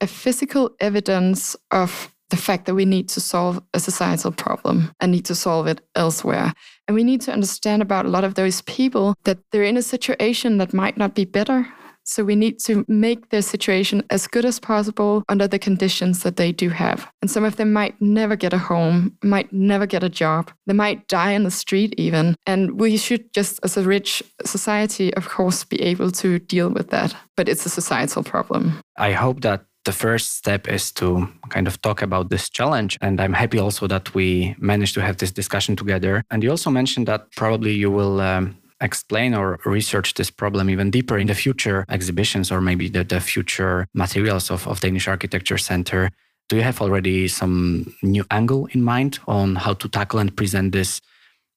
a 0.00 0.06
physical 0.06 0.70
evidence 0.80 1.56
of 1.70 2.14
the 2.30 2.36
fact 2.36 2.66
that 2.66 2.74
we 2.74 2.84
need 2.84 3.08
to 3.08 3.20
solve 3.20 3.62
a 3.74 3.80
societal 3.80 4.32
problem 4.32 4.90
and 5.00 5.12
need 5.12 5.24
to 5.26 5.34
solve 5.34 5.66
it 5.66 5.80
elsewhere. 5.94 6.52
And 6.88 6.94
we 6.94 7.04
need 7.04 7.20
to 7.22 7.32
understand 7.32 7.80
about 7.80 8.06
a 8.06 8.08
lot 8.08 8.24
of 8.24 8.34
those 8.34 8.60
people 8.62 9.14
that 9.24 9.38
they're 9.50 9.62
in 9.62 9.76
a 9.76 9.82
situation 9.82 10.58
that 10.58 10.74
might 10.74 10.96
not 10.96 11.14
be 11.14 11.24
better 11.24 11.66
so 12.04 12.24
we 12.24 12.36
need 12.36 12.58
to 12.60 12.84
make 12.88 13.30
their 13.30 13.42
situation 13.42 14.02
as 14.10 14.26
good 14.26 14.44
as 14.44 14.60
possible 14.60 15.24
under 15.28 15.48
the 15.48 15.58
conditions 15.58 16.22
that 16.22 16.36
they 16.36 16.52
do 16.52 16.68
have. 16.68 17.10
And 17.22 17.30
some 17.30 17.44
of 17.44 17.56
them 17.56 17.72
might 17.72 18.00
never 18.00 18.36
get 18.36 18.52
a 18.52 18.58
home, 18.58 19.16
might 19.22 19.52
never 19.52 19.86
get 19.86 20.04
a 20.04 20.08
job. 20.08 20.50
They 20.66 20.74
might 20.74 21.08
die 21.08 21.32
in 21.32 21.44
the 21.44 21.50
street 21.50 21.94
even. 21.98 22.36
And 22.46 22.80
we 22.80 22.96
should 22.96 23.32
just, 23.32 23.60
as 23.64 23.76
a 23.76 23.82
rich 23.82 24.22
society, 24.44 25.12
of 25.14 25.28
course, 25.28 25.64
be 25.64 25.80
able 25.82 26.10
to 26.12 26.38
deal 26.38 26.68
with 26.70 26.90
that. 26.90 27.16
But 27.36 27.48
it's 27.48 27.66
a 27.66 27.70
societal 27.70 28.22
problem. 28.22 28.80
I 28.96 29.12
hope 29.12 29.40
that 29.40 29.64
the 29.84 29.92
first 29.92 30.36
step 30.36 30.66
is 30.66 30.90
to 30.92 31.28
kind 31.50 31.66
of 31.66 31.80
talk 31.82 32.02
about 32.02 32.30
this 32.30 32.48
challenge. 32.48 32.96
And 33.00 33.20
I'm 33.20 33.34
happy 33.34 33.58
also 33.58 33.86
that 33.86 34.14
we 34.14 34.54
managed 34.58 34.94
to 34.94 35.02
have 35.02 35.18
this 35.18 35.30
discussion 35.30 35.76
together. 35.76 36.22
And 36.30 36.42
you 36.42 36.50
also 36.50 36.70
mentioned 36.70 37.06
that 37.08 37.30
probably 37.32 37.72
you 37.72 37.90
will 37.90 38.20
um, 38.20 38.56
explain 38.84 39.34
or 39.34 39.58
research 39.64 40.14
this 40.14 40.30
problem 40.30 40.70
even 40.70 40.90
deeper 40.90 41.18
in 41.18 41.26
the 41.26 41.34
future 41.34 41.84
exhibitions 41.88 42.52
or 42.52 42.60
maybe 42.60 42.88
the, 42.88 43.02
the 43.02 43.20
future 43.20 43.86
materials 43.94 44.50
of, 44.50 44.68
of 44.68 44.80
Danish 44.80 45.08
Architecture 45.08 45.58
Center. 45.58 46.10
Do 46.48 46.56
you 46.56 46.62
have 46.62 46.80
already 46.80 47.26
some 47.28 47.94
new 48.02 48.24
angle 48.30 48.68
in 48.72 48.84
mind 48.84 49.18
on 49.26 49.56
how 49.56 49.72
to 49.74 49.88
tackle 49.88 50.20
and 50.20 50.36
present 50.36 50.72
this 50.72 51.00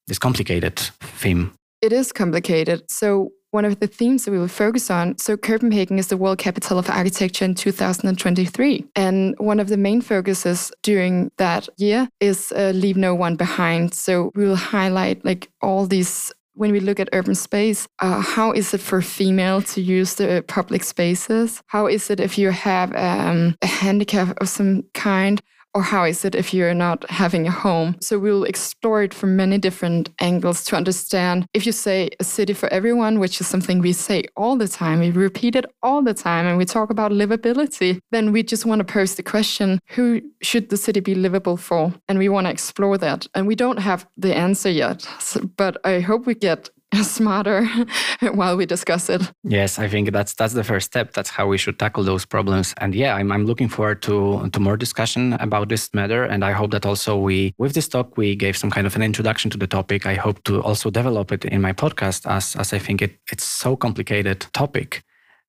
this 0.06 0.18
complicated 0.18 0.78
theme? 1.20 1.52
It 1.82 1.92
is 1.92 2.12
complicated. 2.12 2.90
So 2.90 3.30
one 3.50 3.64
of 3.64 3.80
the 3.80 3.86
themes 3.86 4.24
that 4.24 4.30
we 4.30 4.38
will 4.38 4.48
focus 4.48 4.90
on. 4.90 5.16
So, 5.18 5.36
Copenhagen 5.36 5.98
is 5.98 6.08
the 6.08 6.16
World 6.16 6.38
Capital 6.38 6.78
of 6.78 6.90
Architecture 6.90 7.44
in 7.44 7.54
2023. 7.54 8.84
And 8.94 9.34
one 9.38 9.58
of 9.58 9.68
the 9.68 9.76
main 9.76 10.00
focuses 10.00 10.70
during 10.82 11.30
that 11.38 11.68
year 11.78 12.08
is 12.20 12.52
uh, 12.52 12.72
Leave 12.74 12.96
No 12.96 13.14
One 13.14 13.36
Behind. 13.36 13.94
So, 13.94 14.32
we 14.34 14.46
will 14.46 14.56
highlight 14.56 15.24
like 15.24 15.50
all 15.62 15.86
these 15.86 16.30
when 16.58 16.72
we 16.72 16.80
look 16.80 16.98
at 16.98 17.08
urban 17.12 17.36
space, 17.36 17.86
uh, 18.00 18.20
how 18.20 18.50
is 18.50 18.74
it 18.74 18.80
for 18.80 19.00
female 19.00 19.62
to 19.62 19.80
use 19.80 20.14
the 20.14 20.44
public 20.48 20.82
spaces? 20.82 21.62
How 21.68 21.86
is 21.86 22.10
it 22.10 22.18
if 22.18 22.36
you 22.36 22.50
have 22.50 22.92
um, 22.96 23.56
a 23.62 23.66
handicap 23.66 24.36
of 24.40 24.48
some 24.48 24.82
kind? 24.92 25.40
Or 25.78 25.82
how 25.82 26.02
is 26.02 26.24
it 26.24 26.34
if 26.34 26.52
you're 26.52 26.74
not 26.74 27.08
having 27.08 27.46
a 27.46 27.52
home? 27.52 27.98
So 28.00 28.18
we'll 28.18 28.42
explore 28.42 29.04
it 29.04 29.14
from 29.14 29.36
many 29.36 29.58
different 29.58 30.10
angles 30.18 30.64
to 30.64 30.76
understand 30.76 31.46
if 31.54 31.66
you 31.66 31.70
say 31.70 32.10
a 32.18 32.24
city 32.24 32.52
for 32.52 32.68
everyone, 32.70 33.20
which 33.20 33.40
is 33.40 33.46
something 33.46 33.78
we 33.78 33.92
say 33.92 34.24
all 34.36 34.56
the 34.56 34.66
time, 34.66 34.98
we 34.98 35.12
repeat 35.12 35.54
it 35.54 35.66
all 35.80 36.02
the 36.02 36.14
time, 36.14 36.46
and 36.46 36.58
we 36.58 36.64
talk 36.64 36.90
about 36.90 37.12
livability, 37.12 38.00
then 38.10 38.32
we 38.32 38.42
just 38.42 38.66
want 38.66 38.80
to 38.80 38.92
pose 38.92 39.14
the 39.14 39.22
question 39.22 39.78
who 39.90 40.20
should 40.42 40.68
the 40.68 40.76
city 40.76 40.98
be 40.98 41.14
livable 41.14 41.56
for? 41.56 41.94
And 42.08 42.18
we 42.18 42.28
want 42.28 42.48
to 42.48 42.50
explore 42.50 42.98
that. 42.98 43.28
And 43.36 43.46
we 43.46 43.54
don't 43.54 43.78
have 43.78 44.04
the 44.16 44.34
answer 44.34 44.70
yet, 44.70 45.02
so, 45.20 45.42
but 45.56 45.76
I 45.84 46.00
hope 46.00 46.26
we 46.26 46.34
get 46.34 46.70
smarter 47.02 47.64
while 48.32 48.56
we 48.56 48.66
discuss 48.66 49.08
it. 49.10 49.22
Yes, 49.44 49.78
I 49.78 49.88
think 49.88 50.12
that's 50.12 50.34
that's 50.34 50.54
the 50.54 50.64
first 50.64 50.86
step. 50.86 51.12
That's 51.12 51.30
how 51.30 51.46
we 51.46 51.58
should 51.58 51.78
tackle 51.78 52.02
those 52.02 52.24
problems. 52.24 52.74
And 52.78 52.94
yeah, 52.94 53.14
I'm 53.14 53.30
I'm 53.30 53.44
looking 53.44 53.68
forward 53.68 54.02
to 54.02 54.48
to 54.50 54.60
more 54.60 54.76
discussion 54.76 55.34
about 55.34 55.68
this 55.68 55.92
matter. 55.92 56.24
And 56.24 56.44
I 56.44 56.52
hope 56.52 56.70
that 56.70 56.86
also 56.86 57.16
we 57.18 57.54
with 57.58 57.74
this 57.74 57.88
talk 57.88 58.16
we 58.16 58.34
gave 58.36 58.56
some 58.56 58.70
kind 58.70 58.86
of 58.86 58.96
an 58.96 59.02
introduction 59.02 59.50
to 59.50 59.58
the 59.58 59.66
topic. 59.66 60.06
I 60.06 60.14
hope 60.14 60.42
to 60.44 60.62
also 60.62 60.90
develop 60.90 61.32
it 61.32 61.44
in 61.44 61.60
my 61.60 61.72
podcast 61.72 62.26
as 62.26 62.56
as 62.56 62.72
I 62.72 62.78
think 62.78 63.02
it 63.02 63.18
it's 63.30 63.44
so 63.44 63.76
complicated 63.76 64.46
topic. 64.52 65.02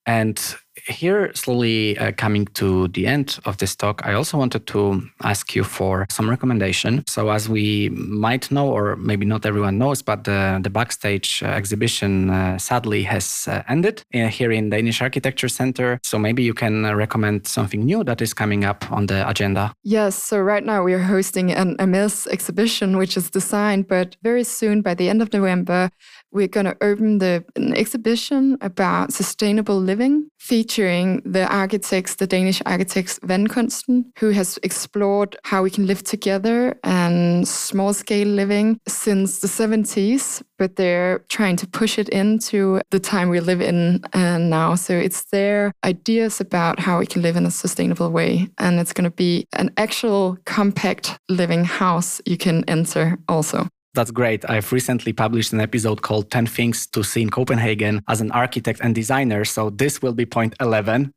And 0.06 0.40
here, 0.88 1.32
slowly 1.34 1.98
uh, 1.98 2.12
coming 2.12 2.46
to 2.54 2.88
the 2.90 3.08
end 3.08 3.40
of 3.46 3.58
this 3.58 3.76
talk, 3.76 4.02
I 4.06 4.14
also 4.14 4.38
wanted 4.38 4.68
to 4.68 5.02
ask 5.24 5.56
you 5.56 5.64
for 5.64 6.06
some 6.10 6.30
recommendation. 6.30 7.04
So, 7.08 7.30
as 7.30 7.50
we 7.50 7.90
might 7.90 8.52
know, 8.52 8.70
or 8.70 8.96
maybe 8.96 9.26
not 9.26 9.46
everyone 9.46 9.78
knows, 9.78 10.02
but 10.02 10.24
the, 10.24 10.60
the 10.62 10.70
backstage 10.70 11.42
uh, 11.44 11.48
exhibition 11.48 12.30
uh, 12.30 12.58
sadly 12.58 13.04
has 13.04 13.48
uh, 13.48 13.64
ended 13.68 14.04
uh, 14.14 14.28
here 14.28 14.52
in 14.52 14.70
Danish 14.70 15.02
Architecture 15.02 15.50
Center. 15.50 16.00
So, 16.04 16.18
maybe 16.20 16.44
you 16.44 16.54
can 16.54 16.86
uh, 16.86 16.94
recommend 16.94 17.48
something 17.48 17.86
new 17.86 18.04
that 18.04 18.22
is 18.22 18.34
coming 18.34 18.66
up 18.66 18.90
on 18.92 19.08
the 19.08 19.28
agenda. 19.30 19.74
Yes. 19.84 20.16
So, 20.22 20.40
right 20.40 20.64
now 20.64 20.84
we 20.84 20.94
are 20.94 21.04
hosting 21.04 21.52
an 21.52 21.76
MS 21.80 22.28
exhibition, 22.32 22.98
which 22.98 23.18
is 23.18 23.30
designed, 23.30 23.88
but 23.88 24.16
very 24.24 24.44
soon, 24.44 24.82
by 24.82 24.94
the 24.94 25.10
end 25.10 25.22
of 25.22 25.34
November, 25.34 25.90
we're 26.32 26.48
going 26.48 26.66
to 26.66 26.78
open 26.82 27.18
the, 27.20 27.44
an 27.56 27.76
exhibition 27.76 28.58
about 28.62 29.14
sustainable 29.14 29.80
living, 29.80 30.30
featuring 30.38 31.22
the 31.26 31.48
architects, 31.54 32.16
the 32.16 32.28
Danish 32.28 32.62
architects 32.66 33.20
Vandkunsten, 33.20 34.06
who 34.20 34.30
has 34.30 34.60
explored 34.64 35.36
how 35.44 35.64
we 35.64 35.70
can 35.70 35.88
live 35.88 36.04
together 36.04 36.78
and 36.84 37.48
small 37.48 37.94
scale 37.94 38.28
living 38.28 38.80
since 38.88 39.40
the 39.40 39.48
70s, 39.48 40.42
but 40.58 40.76
they're 40.76 41.20
trying 41.30 41.56
to 41.56 41.68
push 41.68 41.98
it 41.98 42.10
into 42.10 42.82
the 42.92 43.00
time 43.00 43.30
we 43.30 43.40
live 43.40 43.62
in 43.62 44.02
uh, 44.14 44.38
now. 44.38 44.76
So 44.76 44.94
it's 44.94 45.26
their 45.26 45.74
ideas 45.84 46.40
about 46.40 46.80
how 46.80 47.00
we 47.00 47.06
can 47.06 47.22
live 47.22 47.36
in 47.36 47.46
a 47.46 47.52
sustainable 47.52 48.12
way. 48.12 48.50
And 48.58 48.80
it's 48.80 48.94
going 48.94 49.10
to 49.10 49.16
be 49.16 49.48
an 49.54 49.72
actual 49.78 50.38
compact 50.46 51.18
living 51.30 51.66
house 51.66 52.22
you 52.26 52.38
can 52.38 52.64
enter 52.68 53.18
also. 53.28 53.68
That's 53.94 54.12
great. 54.12 54.48
I've 54.50 54.72
recently 54.72 55.14
published 55.14 55.52
an 55.52 55.62
episode 55.62 56.02
called 56.02 56.30
10 56.30 56.46
Things 56.46 56.86
to 56.88 57.04
See 57.04 57.22
in 57.22 57.30
Copenhagen 57.30 58.04
as 58.08 58.22
an 58.22 58.32
architect 58.32 58.80
and 58.84 58.94
designer. 58.94 59.46
So 59.46 59.72
this 59.72 60.02
will 60.02 60.14
be 60.14 60.26
point 60.26 60.56
11. 60.60 61.14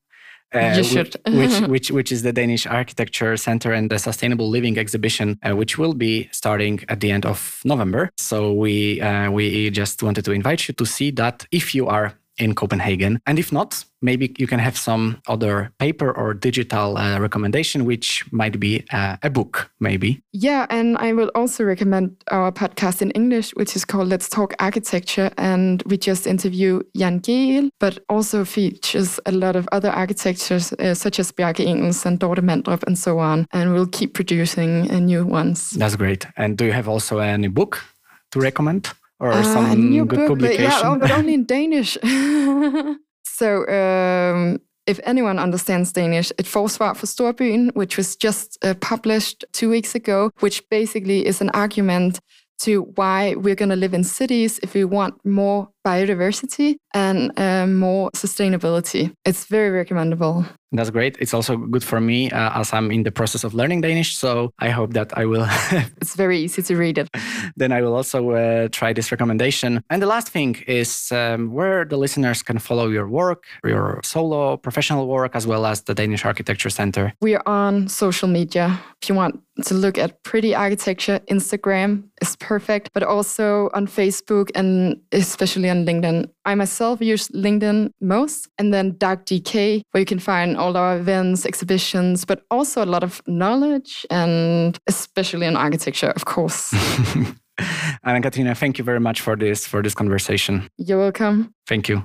Uh, 0.54 0.82
should. 0.82 1.16
which, 1.26 1.60
which, 1.68 1.90
which 1.90 2.12
is 2.12 2.22
the 2.22 2.32
Danish 2.32 2.66
Architecture 2.66 3.36
Center 3.36 3.72
and 3.72 3.90
the 3.90 3.98
Sustainable 3.98 4.48
Living 4.48 4.78
exhibition, 4.78 5.38
uh, 5.42 5.56
which 5.56 5.78
will 5.78 5.94
be 5.94 6.28
starting 6.30 6.80
at 6.88 7.00
the 7.00 7.10
end 7.10 7.24
of 7.24 7.60
November. 7.64 8.10
So 8.18 8.52
we 8.52 9.00
uh, 9.00 9.30
we 9.30 9.70
just 9.70 10.02
wanted 10.02 10.24
to 10.26 10.32
invite 10.32 10.68
you 10.68 10.74
to 10.74 10.84
see 10.84 11.10
that 11.12 11.46
if 11.50 11.74
you 11.74 11.86
are 11.86 12.12
in 12.38 12.54
Copenhagen. 12.54 13.20
And 13.26 13.38
if 13.38 13.52
not, 13.52 13.84
maybe 14.00 14.34
you 14.38 14.46
can 14.46 14.58
have 14.58 14.76
some 14.76 15.20
other 15.28 15.72
paper 15.78 16.10
or 16.10 16.34
digital 16.34 16.96
uh, 16.96 17.18
recommendation, 17.20 17.84
which 17.84 18.24
might 18.32 18.58
be 18.58 18.84
uh, 18.92 19.16
a 19.22 19.30
book, 19.30 19.70
maybe. 19.80 20.22
Yeah, 20.32 20.66
and 20.70 20.96
I 20.98 21.12
will 21.12 21.30
also 21.34 21.64
recommend 21.64 22.16
our 22.30 22.50
podcast 22.52 23.02
in 23.02 23.10
English, 23.12 23.52
which 23.54 23.76
is 23.76 23.84
called 23.84 24.08
Let's 24.08 24.28
Talk 24.28 24.54
Architecture. 24.58 25.30
And 25.36 25.82
we 25.86 25.96
just 25.96 26.26
interview 26.26 26.82
Jan 26.96 27.20
Gehl, 27.20 27.70
but 27.78 27.98
also 28.08 28.44
features 28.44 29.20
a 29.26 29.32
lot 29.32 29.56
of 29.56 29.68
other 29.72 29.90
architectures, 29.90 30.72
uh, 30.74 30.94
such 30.94 31.18
as 31.18 31.32
Bjarke 31.32 31.64
Ingels 31.66 32.04
and 32.04 32.18
Dorte 32.18 32.40
Mandrup 32.40 32.82
and 32.86 32.98
so 32.98 33.18
on. 33.18 33.46
And 33.52 33.72
we'll 33.72 33.86
keep 33.86 34.14
producing 34.14 34.90
uh, 34.90 34.98
new 34.98 35.24
ones. 35.24 35.70
That's 35.70 35.96
great. 35.96 36.26
And 36.36 36.56
do 36.56 36.64
you 36.64 36.72
have 36.72 36.88
also 36.88 37.18
any 37.18 37.48
book 37.48 37.84
to 38.32 38.40
recommend? 38.40 38.90
Or 39.22 39.32
uh, 39.32 39.42
some 39.42 39.90
good 40.06 40.08
book, 40.08 40.28
publication? 40.28 40.64
But 40.64 40.82
yeah, 40.82 40.96
but 40.98 41.10
only 41.12 41.34
in 41.34 41.46
Danish. 41.56 41.96
so 43.24 43.66
um, 43.68 44.60
if 44.86 44.98
anyone 45.04 45.38
understands 45.38 45.92
Danish, 45.92 46.32
it 46.38 46.46
falls 46.46 46.76
Forsvar 46.76 46.96
for 46.96 47.06
Storbyen, 47.06 47.74
which 47.74 47.96
was 47.96 48.16
just 48.16 48.58
uh, 48.64 48.74
published 48.80 49.44
two 49.52 49.70
weeks 49.70 49.94
ago, 49.94 50.30
which 50.40 50.68
basically 50.68 51.24
is 51.24 51.40
an 51.40 51.50
argument 51.50 52.20
to 52.58 52.82
why 52.96 53.34
we're 53.36 53.54
going 53.54 53.68
to 53.68 53.76
live 53.76 53.94
in 53.94 54.04
cities 54.04 54.58
if 54.62 54.74
we 54.74 54.84
want 54.84 55.14
more 55.24 55.68
biodiversity 55.86 56.76
and 56.94 57.32
uh, 57.38 57.66
more 57.66 58.10
sustainability. 58.12 59.12
It's 59.24 59.46
very 59.46 59.70
recommendable. 59.70 60.44
That's 60.74 60.90
great. 60.90 61.16
It's 61.20 61.34
also 61.34 61.56
good 61.56 61.84
for 61.84 62.00
me 62.00 62.30
uh, 62.30 62.60
as 62.60 62.72
I'm 62.72 62.90
in 62.90 63.02
the 63.02 63.12
process 63.12 63.44
of 63.44 63.52
learning 63.52 63.82
Danish. 63.82 64.16
So 64.16 64.52
I 64.58 64.70
hope 64.70 64.94
that 64.94 65.16
I 65.16 65.26
will. 65.26 65.46
it's 66.00 66.14
very 66.14 66.38
easy 66.38 66.62
to 66.62 66.76
read 66.76 66.96
it. 66.96 67.08
then 67.56 67.72
I 67.72 67.82
will 67.82 67.94
also 67.94 68.30
uh, 68.30 68.68
try 68.68 68.94
this 68.94 69.12
recommendation. 69.12 69.82
And 69.90 70.00
the 70.00 70.06
last 70.06 70.30
thing 70.30 70.56
is 70.66 71.12
um, 71.12 71.52
where 71.52 71.84
the 71.84 71.98
listeners 71.98 72.42
can 72.42 72.58
follow 72.58 72.88
your 72.88 73.06
work, 73.06 73.44
your 73.64 74.00
solo 74.02 74.56
professional 74.56 75.06
work, 75.08 75.36
as 75.36 75.46
well 75.46 75.66
as 75.66 75.82
the 75.82 75.94
Danish 75.94 76.24
Architecture 76.24 76.70
Center. 76.70 77.12
We 77.20 77.34
are 77.34 77.46
on 77.46 77.88
social 77.88 78.28
media. 78.28 78.80
If 79.02 79.10
you 79.10 79.14
want 79.14 79.42
to 79.64 79.74
look 79.74 79.98
at 79.98 80.22
pretty 80.22 80.54
architecture, 80.54 81.20
Instagram 81.30 82.04
is 82.22 82.36
perfect, 82.36 82.90
but 82.94 83.02
also 83.02 83.68
on 83.74 83.86
Facebook 83.86 84.50
and 84.54 84.96
especially 85.12 85.68
on 85.72 85.86
LinkedIn. 85.86 86.28
I 86.44 86.54
myself 86.54 87.00
use 87.00 87.28
LinkedIn 87.28 87.90
most, 88.00 88.48
and 88.58 88.72
then 88.72 88.92
DarkDK, 88.92 89.82
where 89.90 90.00
you 90.00 90.06
can 90.06 90.18
find 90.18 90.56
all 90.56 90.76
our 90.76 90.96
events, 90.96 91.44
exhibitions, 91.44 92.24
but 92.24 92.44
also 92.50 92.84
a 92.84 92.86
lot 92.86 93.02
of 93.02 93.20
knowledge, 93.26 94.06
and 94.10 94.78
especially 94.86 95.46
in 95.46 95.56
architecture, 95.56 96.12
of 96.14 96.24
course. 96.24 96.72
Anna 98.04 98.20
Katrina, 98.20 98.54
thank 98.54 98.78
you 98.78 98.84
very 98.84 99.00
much 99.00 99.20
for 99.20 99.36
this 99.36 99.66
for 99.66 99.82
this 99.82 99.94
conversation. 99.94 100.68
You're 100.78 100.98
welcome. 100.98 101.54
Thank 101.66 101.88
you. 101.88 102.04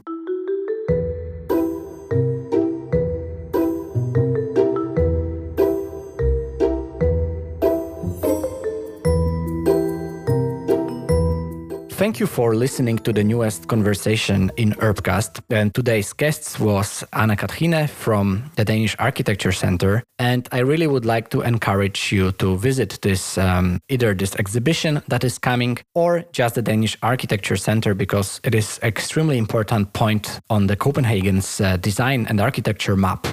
Thank 11.98 12.20
you 12.20 12.28
for 12.28 12.54
listening 12.54 13.00
to 13.00 13.12
the 13.12 13.24
newest 13.24 13.68
conversation 13.68 14.52
in 14.56 14.74
Urbcast. 14.74 15.42
And 15.50 15.74
today's 15.74 16.14
guest 16.14 16.60
was 16.60 17.04
Anna 17.12 17.36
Katrine 17.36 17.88
from 17.88 18.52
the 18.56 18.64
Danish 18.64 18.96
Architecture 19.00 19.52
Center. 19.52 20.04
And 20.20 20.48
I 20.52 20.60
really 20.60 20.86
would 20.86 21.06
like 21.06 21.30
to 21.30 21.42
encourage 21.42 22.12
you 22.12 22.34
to 22.34 22.56
visit 22.56 23.00
this 23.02 23.40
um, 23.40 23.80
either 23.90 24.14
this 24.14 24.36
exhibition 24.36 25.02
that 25.08 25.24
is 25.24 25.40
coming 25.40 25.80
or 25.96 26.24
just 26.34 26.54
the 26.54 26.62
Danish 26.62 26.96
Architecture 27.02 27.58
Center 27.58 27.96
because 27.96 28.42
it 28.44 28.54
is 28.54 28.80
extremely 28.84 29.40
important 29.40 29.94
point 29.94 30.40
on 30.52 30.68
the 30.68 30.76
Copenhagen's 30.76 31.60
uh, 31.60 31.78
design 31.78 32.28
and 32.30 32.40
architecture 32.40 32.96
map. 32.96 33.26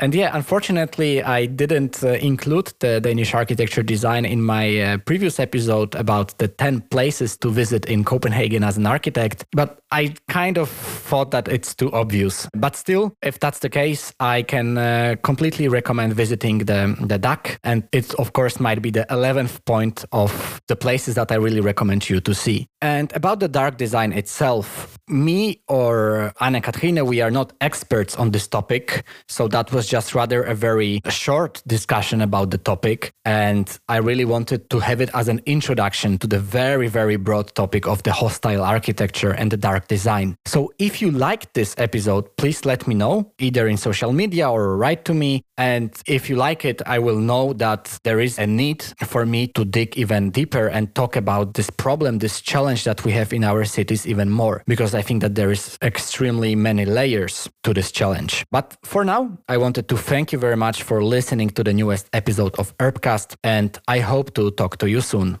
And 0.00 0.14
yeah, 0.14 0.30
unfortunately, 0.32 1.24
I 1.24 1.46
didn't 1.46 2.04
uh, 2.04 2.10
include 2.10 2.72
the 2.78 3.00
Danish 3.00 3.34
architecture 3.34 3.82
design 3.82 4.24
in 4.24 4.40
my 4.42 4.80
uh, 4.80 4.98
previous 4.98 5.40
episode 5.40 5.96
about 5.96 6.38
the 6.38 6.46
10 6.46 6.82
places 6.82 7.36
to 7.38 7.50
visit 7.50 7.86
in 7.86 8.04
Copenhagen 8.04 8.62
as 8.62 8.76
an 8.76 8.86
architect, 8.86 9.44
but 9.52 9.80
I 9.90 10.14
kind 10.28 10.56
of 10.56 10.68
thought 10.68 11.32
that 11.32 11.48
it's 11.48 11.74
too 11.74 11.90
obvious. 11.92 12.48
But 12.54 12.76
still, 12.76 13.16
if 13.22 13.40
that's 13.40 13.58
the 13.58 13.68
case, 13.68 14.12
I 14.20 14.42
can 14.42 14.78
uh, 14.78 15.16
completely 15.22 15.66
recommend 15.66 16.12
visiting 16.14 16.58
the, 16.58 16.96
the 17.00 17.18
DAC. 17.18 17.58
And 17.64 17.88
it, 17.90 18.14
of 18.14 18.34
course, 18.34 18.60
might 18.60 18.80
be 18.82 18.90
the 18.90 19.06
11th 19.10 19.64
point 19.64 20.04
of 20.12 20.60
the 20.68 20.76
places 20.76 21.16
that 21.16 21.32
I 21.32 21.36
really 21.36 21.60
recommend 21.60 22.08
you 22.08 22.20
to 22.20 22.34
see. 22.34 22.68
And 22.80 23.12
about 23.16 23.40
the 23.40 23.48
dark 23.48 23.78
design 23.78 24.12
itself, 24.12 24.98
me 25.08 25.62
or 25.68 26.32
Anna 26.40 26.60
Katrine, 26.60 27.04
we 27.04 27.20
are 27.20 27.30
not 27.30 27.52
experts 27.60 28.14
on 28.16 28.30
this 28.30 28.46
topic. 28.46 29.04
So 29.26 29.48
that 29.48 29.72
was 29.72 29.87
just 29.88 30.14
rather 30.14 30.42
a 30.42 30.54
very 30.54 31.00
short 31.08 31.62
discussion 31.66 32.20
about 32.20 32.50
the 32.50 32.58
topic. 32.58 33.12
And 33.24 33.66
I 33.88 33.96
really 33.96 34.24
wanted 34.24 34.70
to 34.70 34.78
have 34.80 35.00
it 35.00 35.10
as 35.14 35.28
an 35.28 35.40
introduction 35.46 36.18
to 36.18 36.26
the 36.26 36.38
very, 36.38 36.88
very 36.88 37.16
broad 37.16 37.54
topic 37.54 37.86
of 37.86 38.02
the 38.02 38.12
hostile 38.12 38.62
architecture 38.62 39.32
and 39.32 39.50
the 39.50 39.56
dark 39.56 39.88
design. 39.88 40.36
So 40.46 40.72
if 40.78 41.02
you 41.02 41.10
liked 41.10 41.54
this 41.54 41.74
episode, 41.78 42.36
please 42.36 42.64
let 42.64 42.86
me 42.86 42.94
know 42.94 43.32
either 43.38 43.66
in 43.66 43.76
social 43.76 44.12
media 44.12 44.50
or 44.50 44.76
write 44.76 45.04
to 45.06 45.14
me. 45.14 45.42
And 45.56 45.90
if 46.06 46.30
you 46.30 46.36
like 46.36 46.64
it, 46.64 46.80
I 46.86 46.98
will 46.98 47.18
know 47.18 47.52
that 47.54 47.98
there 48.04 48.20
is 48.20 48.38
a 48.38 48.46
need 48.46 48.82
for 49.04 49.26
me 49.26 49.48
to 49.48 49.64
dig 49.64 49.96
even 49.96 50.30
deeper 50.30 50.68
and 50.68 50.94
talk 50.94 51.16
about 51.16 51.54
this 51.54 51.70
problem, 51.70 52.18
this 52.18 52.40
challenge 52.40 52.84
that 52.84 53.04
we 53.04 53.12
have 53.12 53.32
in 53.32 53.44
our 53.44 53.64
cities 53.64 54.06
even 54.06 54.30
more, 54.30 54.62
because 54.66 54.94
I 54.94 55.02
think 55.02 55.22
that 55.22 55.34
there 55.34 55.50
is 55.50 55.76
extremely 55.82 56.54
many 56.54 56.84
layers 56.84 57.48
to 57.64 57.74
this 57.74 57.90
challenge. 57.90 58.44
But 58.50 58.76
for 58.84 59.04
now, 59.04 59.38
I 59.48 59.56
want 59.56 59.77
wanted 59.78 59.88
to 59.88 59.96
thank 59.96 60.32
you 60.32 60.38
very 60.40 60.56
much 60.56 60.82
for 60.82 61.04
listening 61.04 61.50
to 61.50 61.62
the 61.62 61.72
newest 61.72 62.08
episode 62.12 62.52
of 62.58 62.76
Urbcast, 62.78 63.36
and 63.44 63.78
I 63.86 64.00
hope 64.00 64.34
to 64.34 64.50
talk 64.50 64.76
to 64.78 64.88
you 64.88 65.00
soon. 65.00 65.38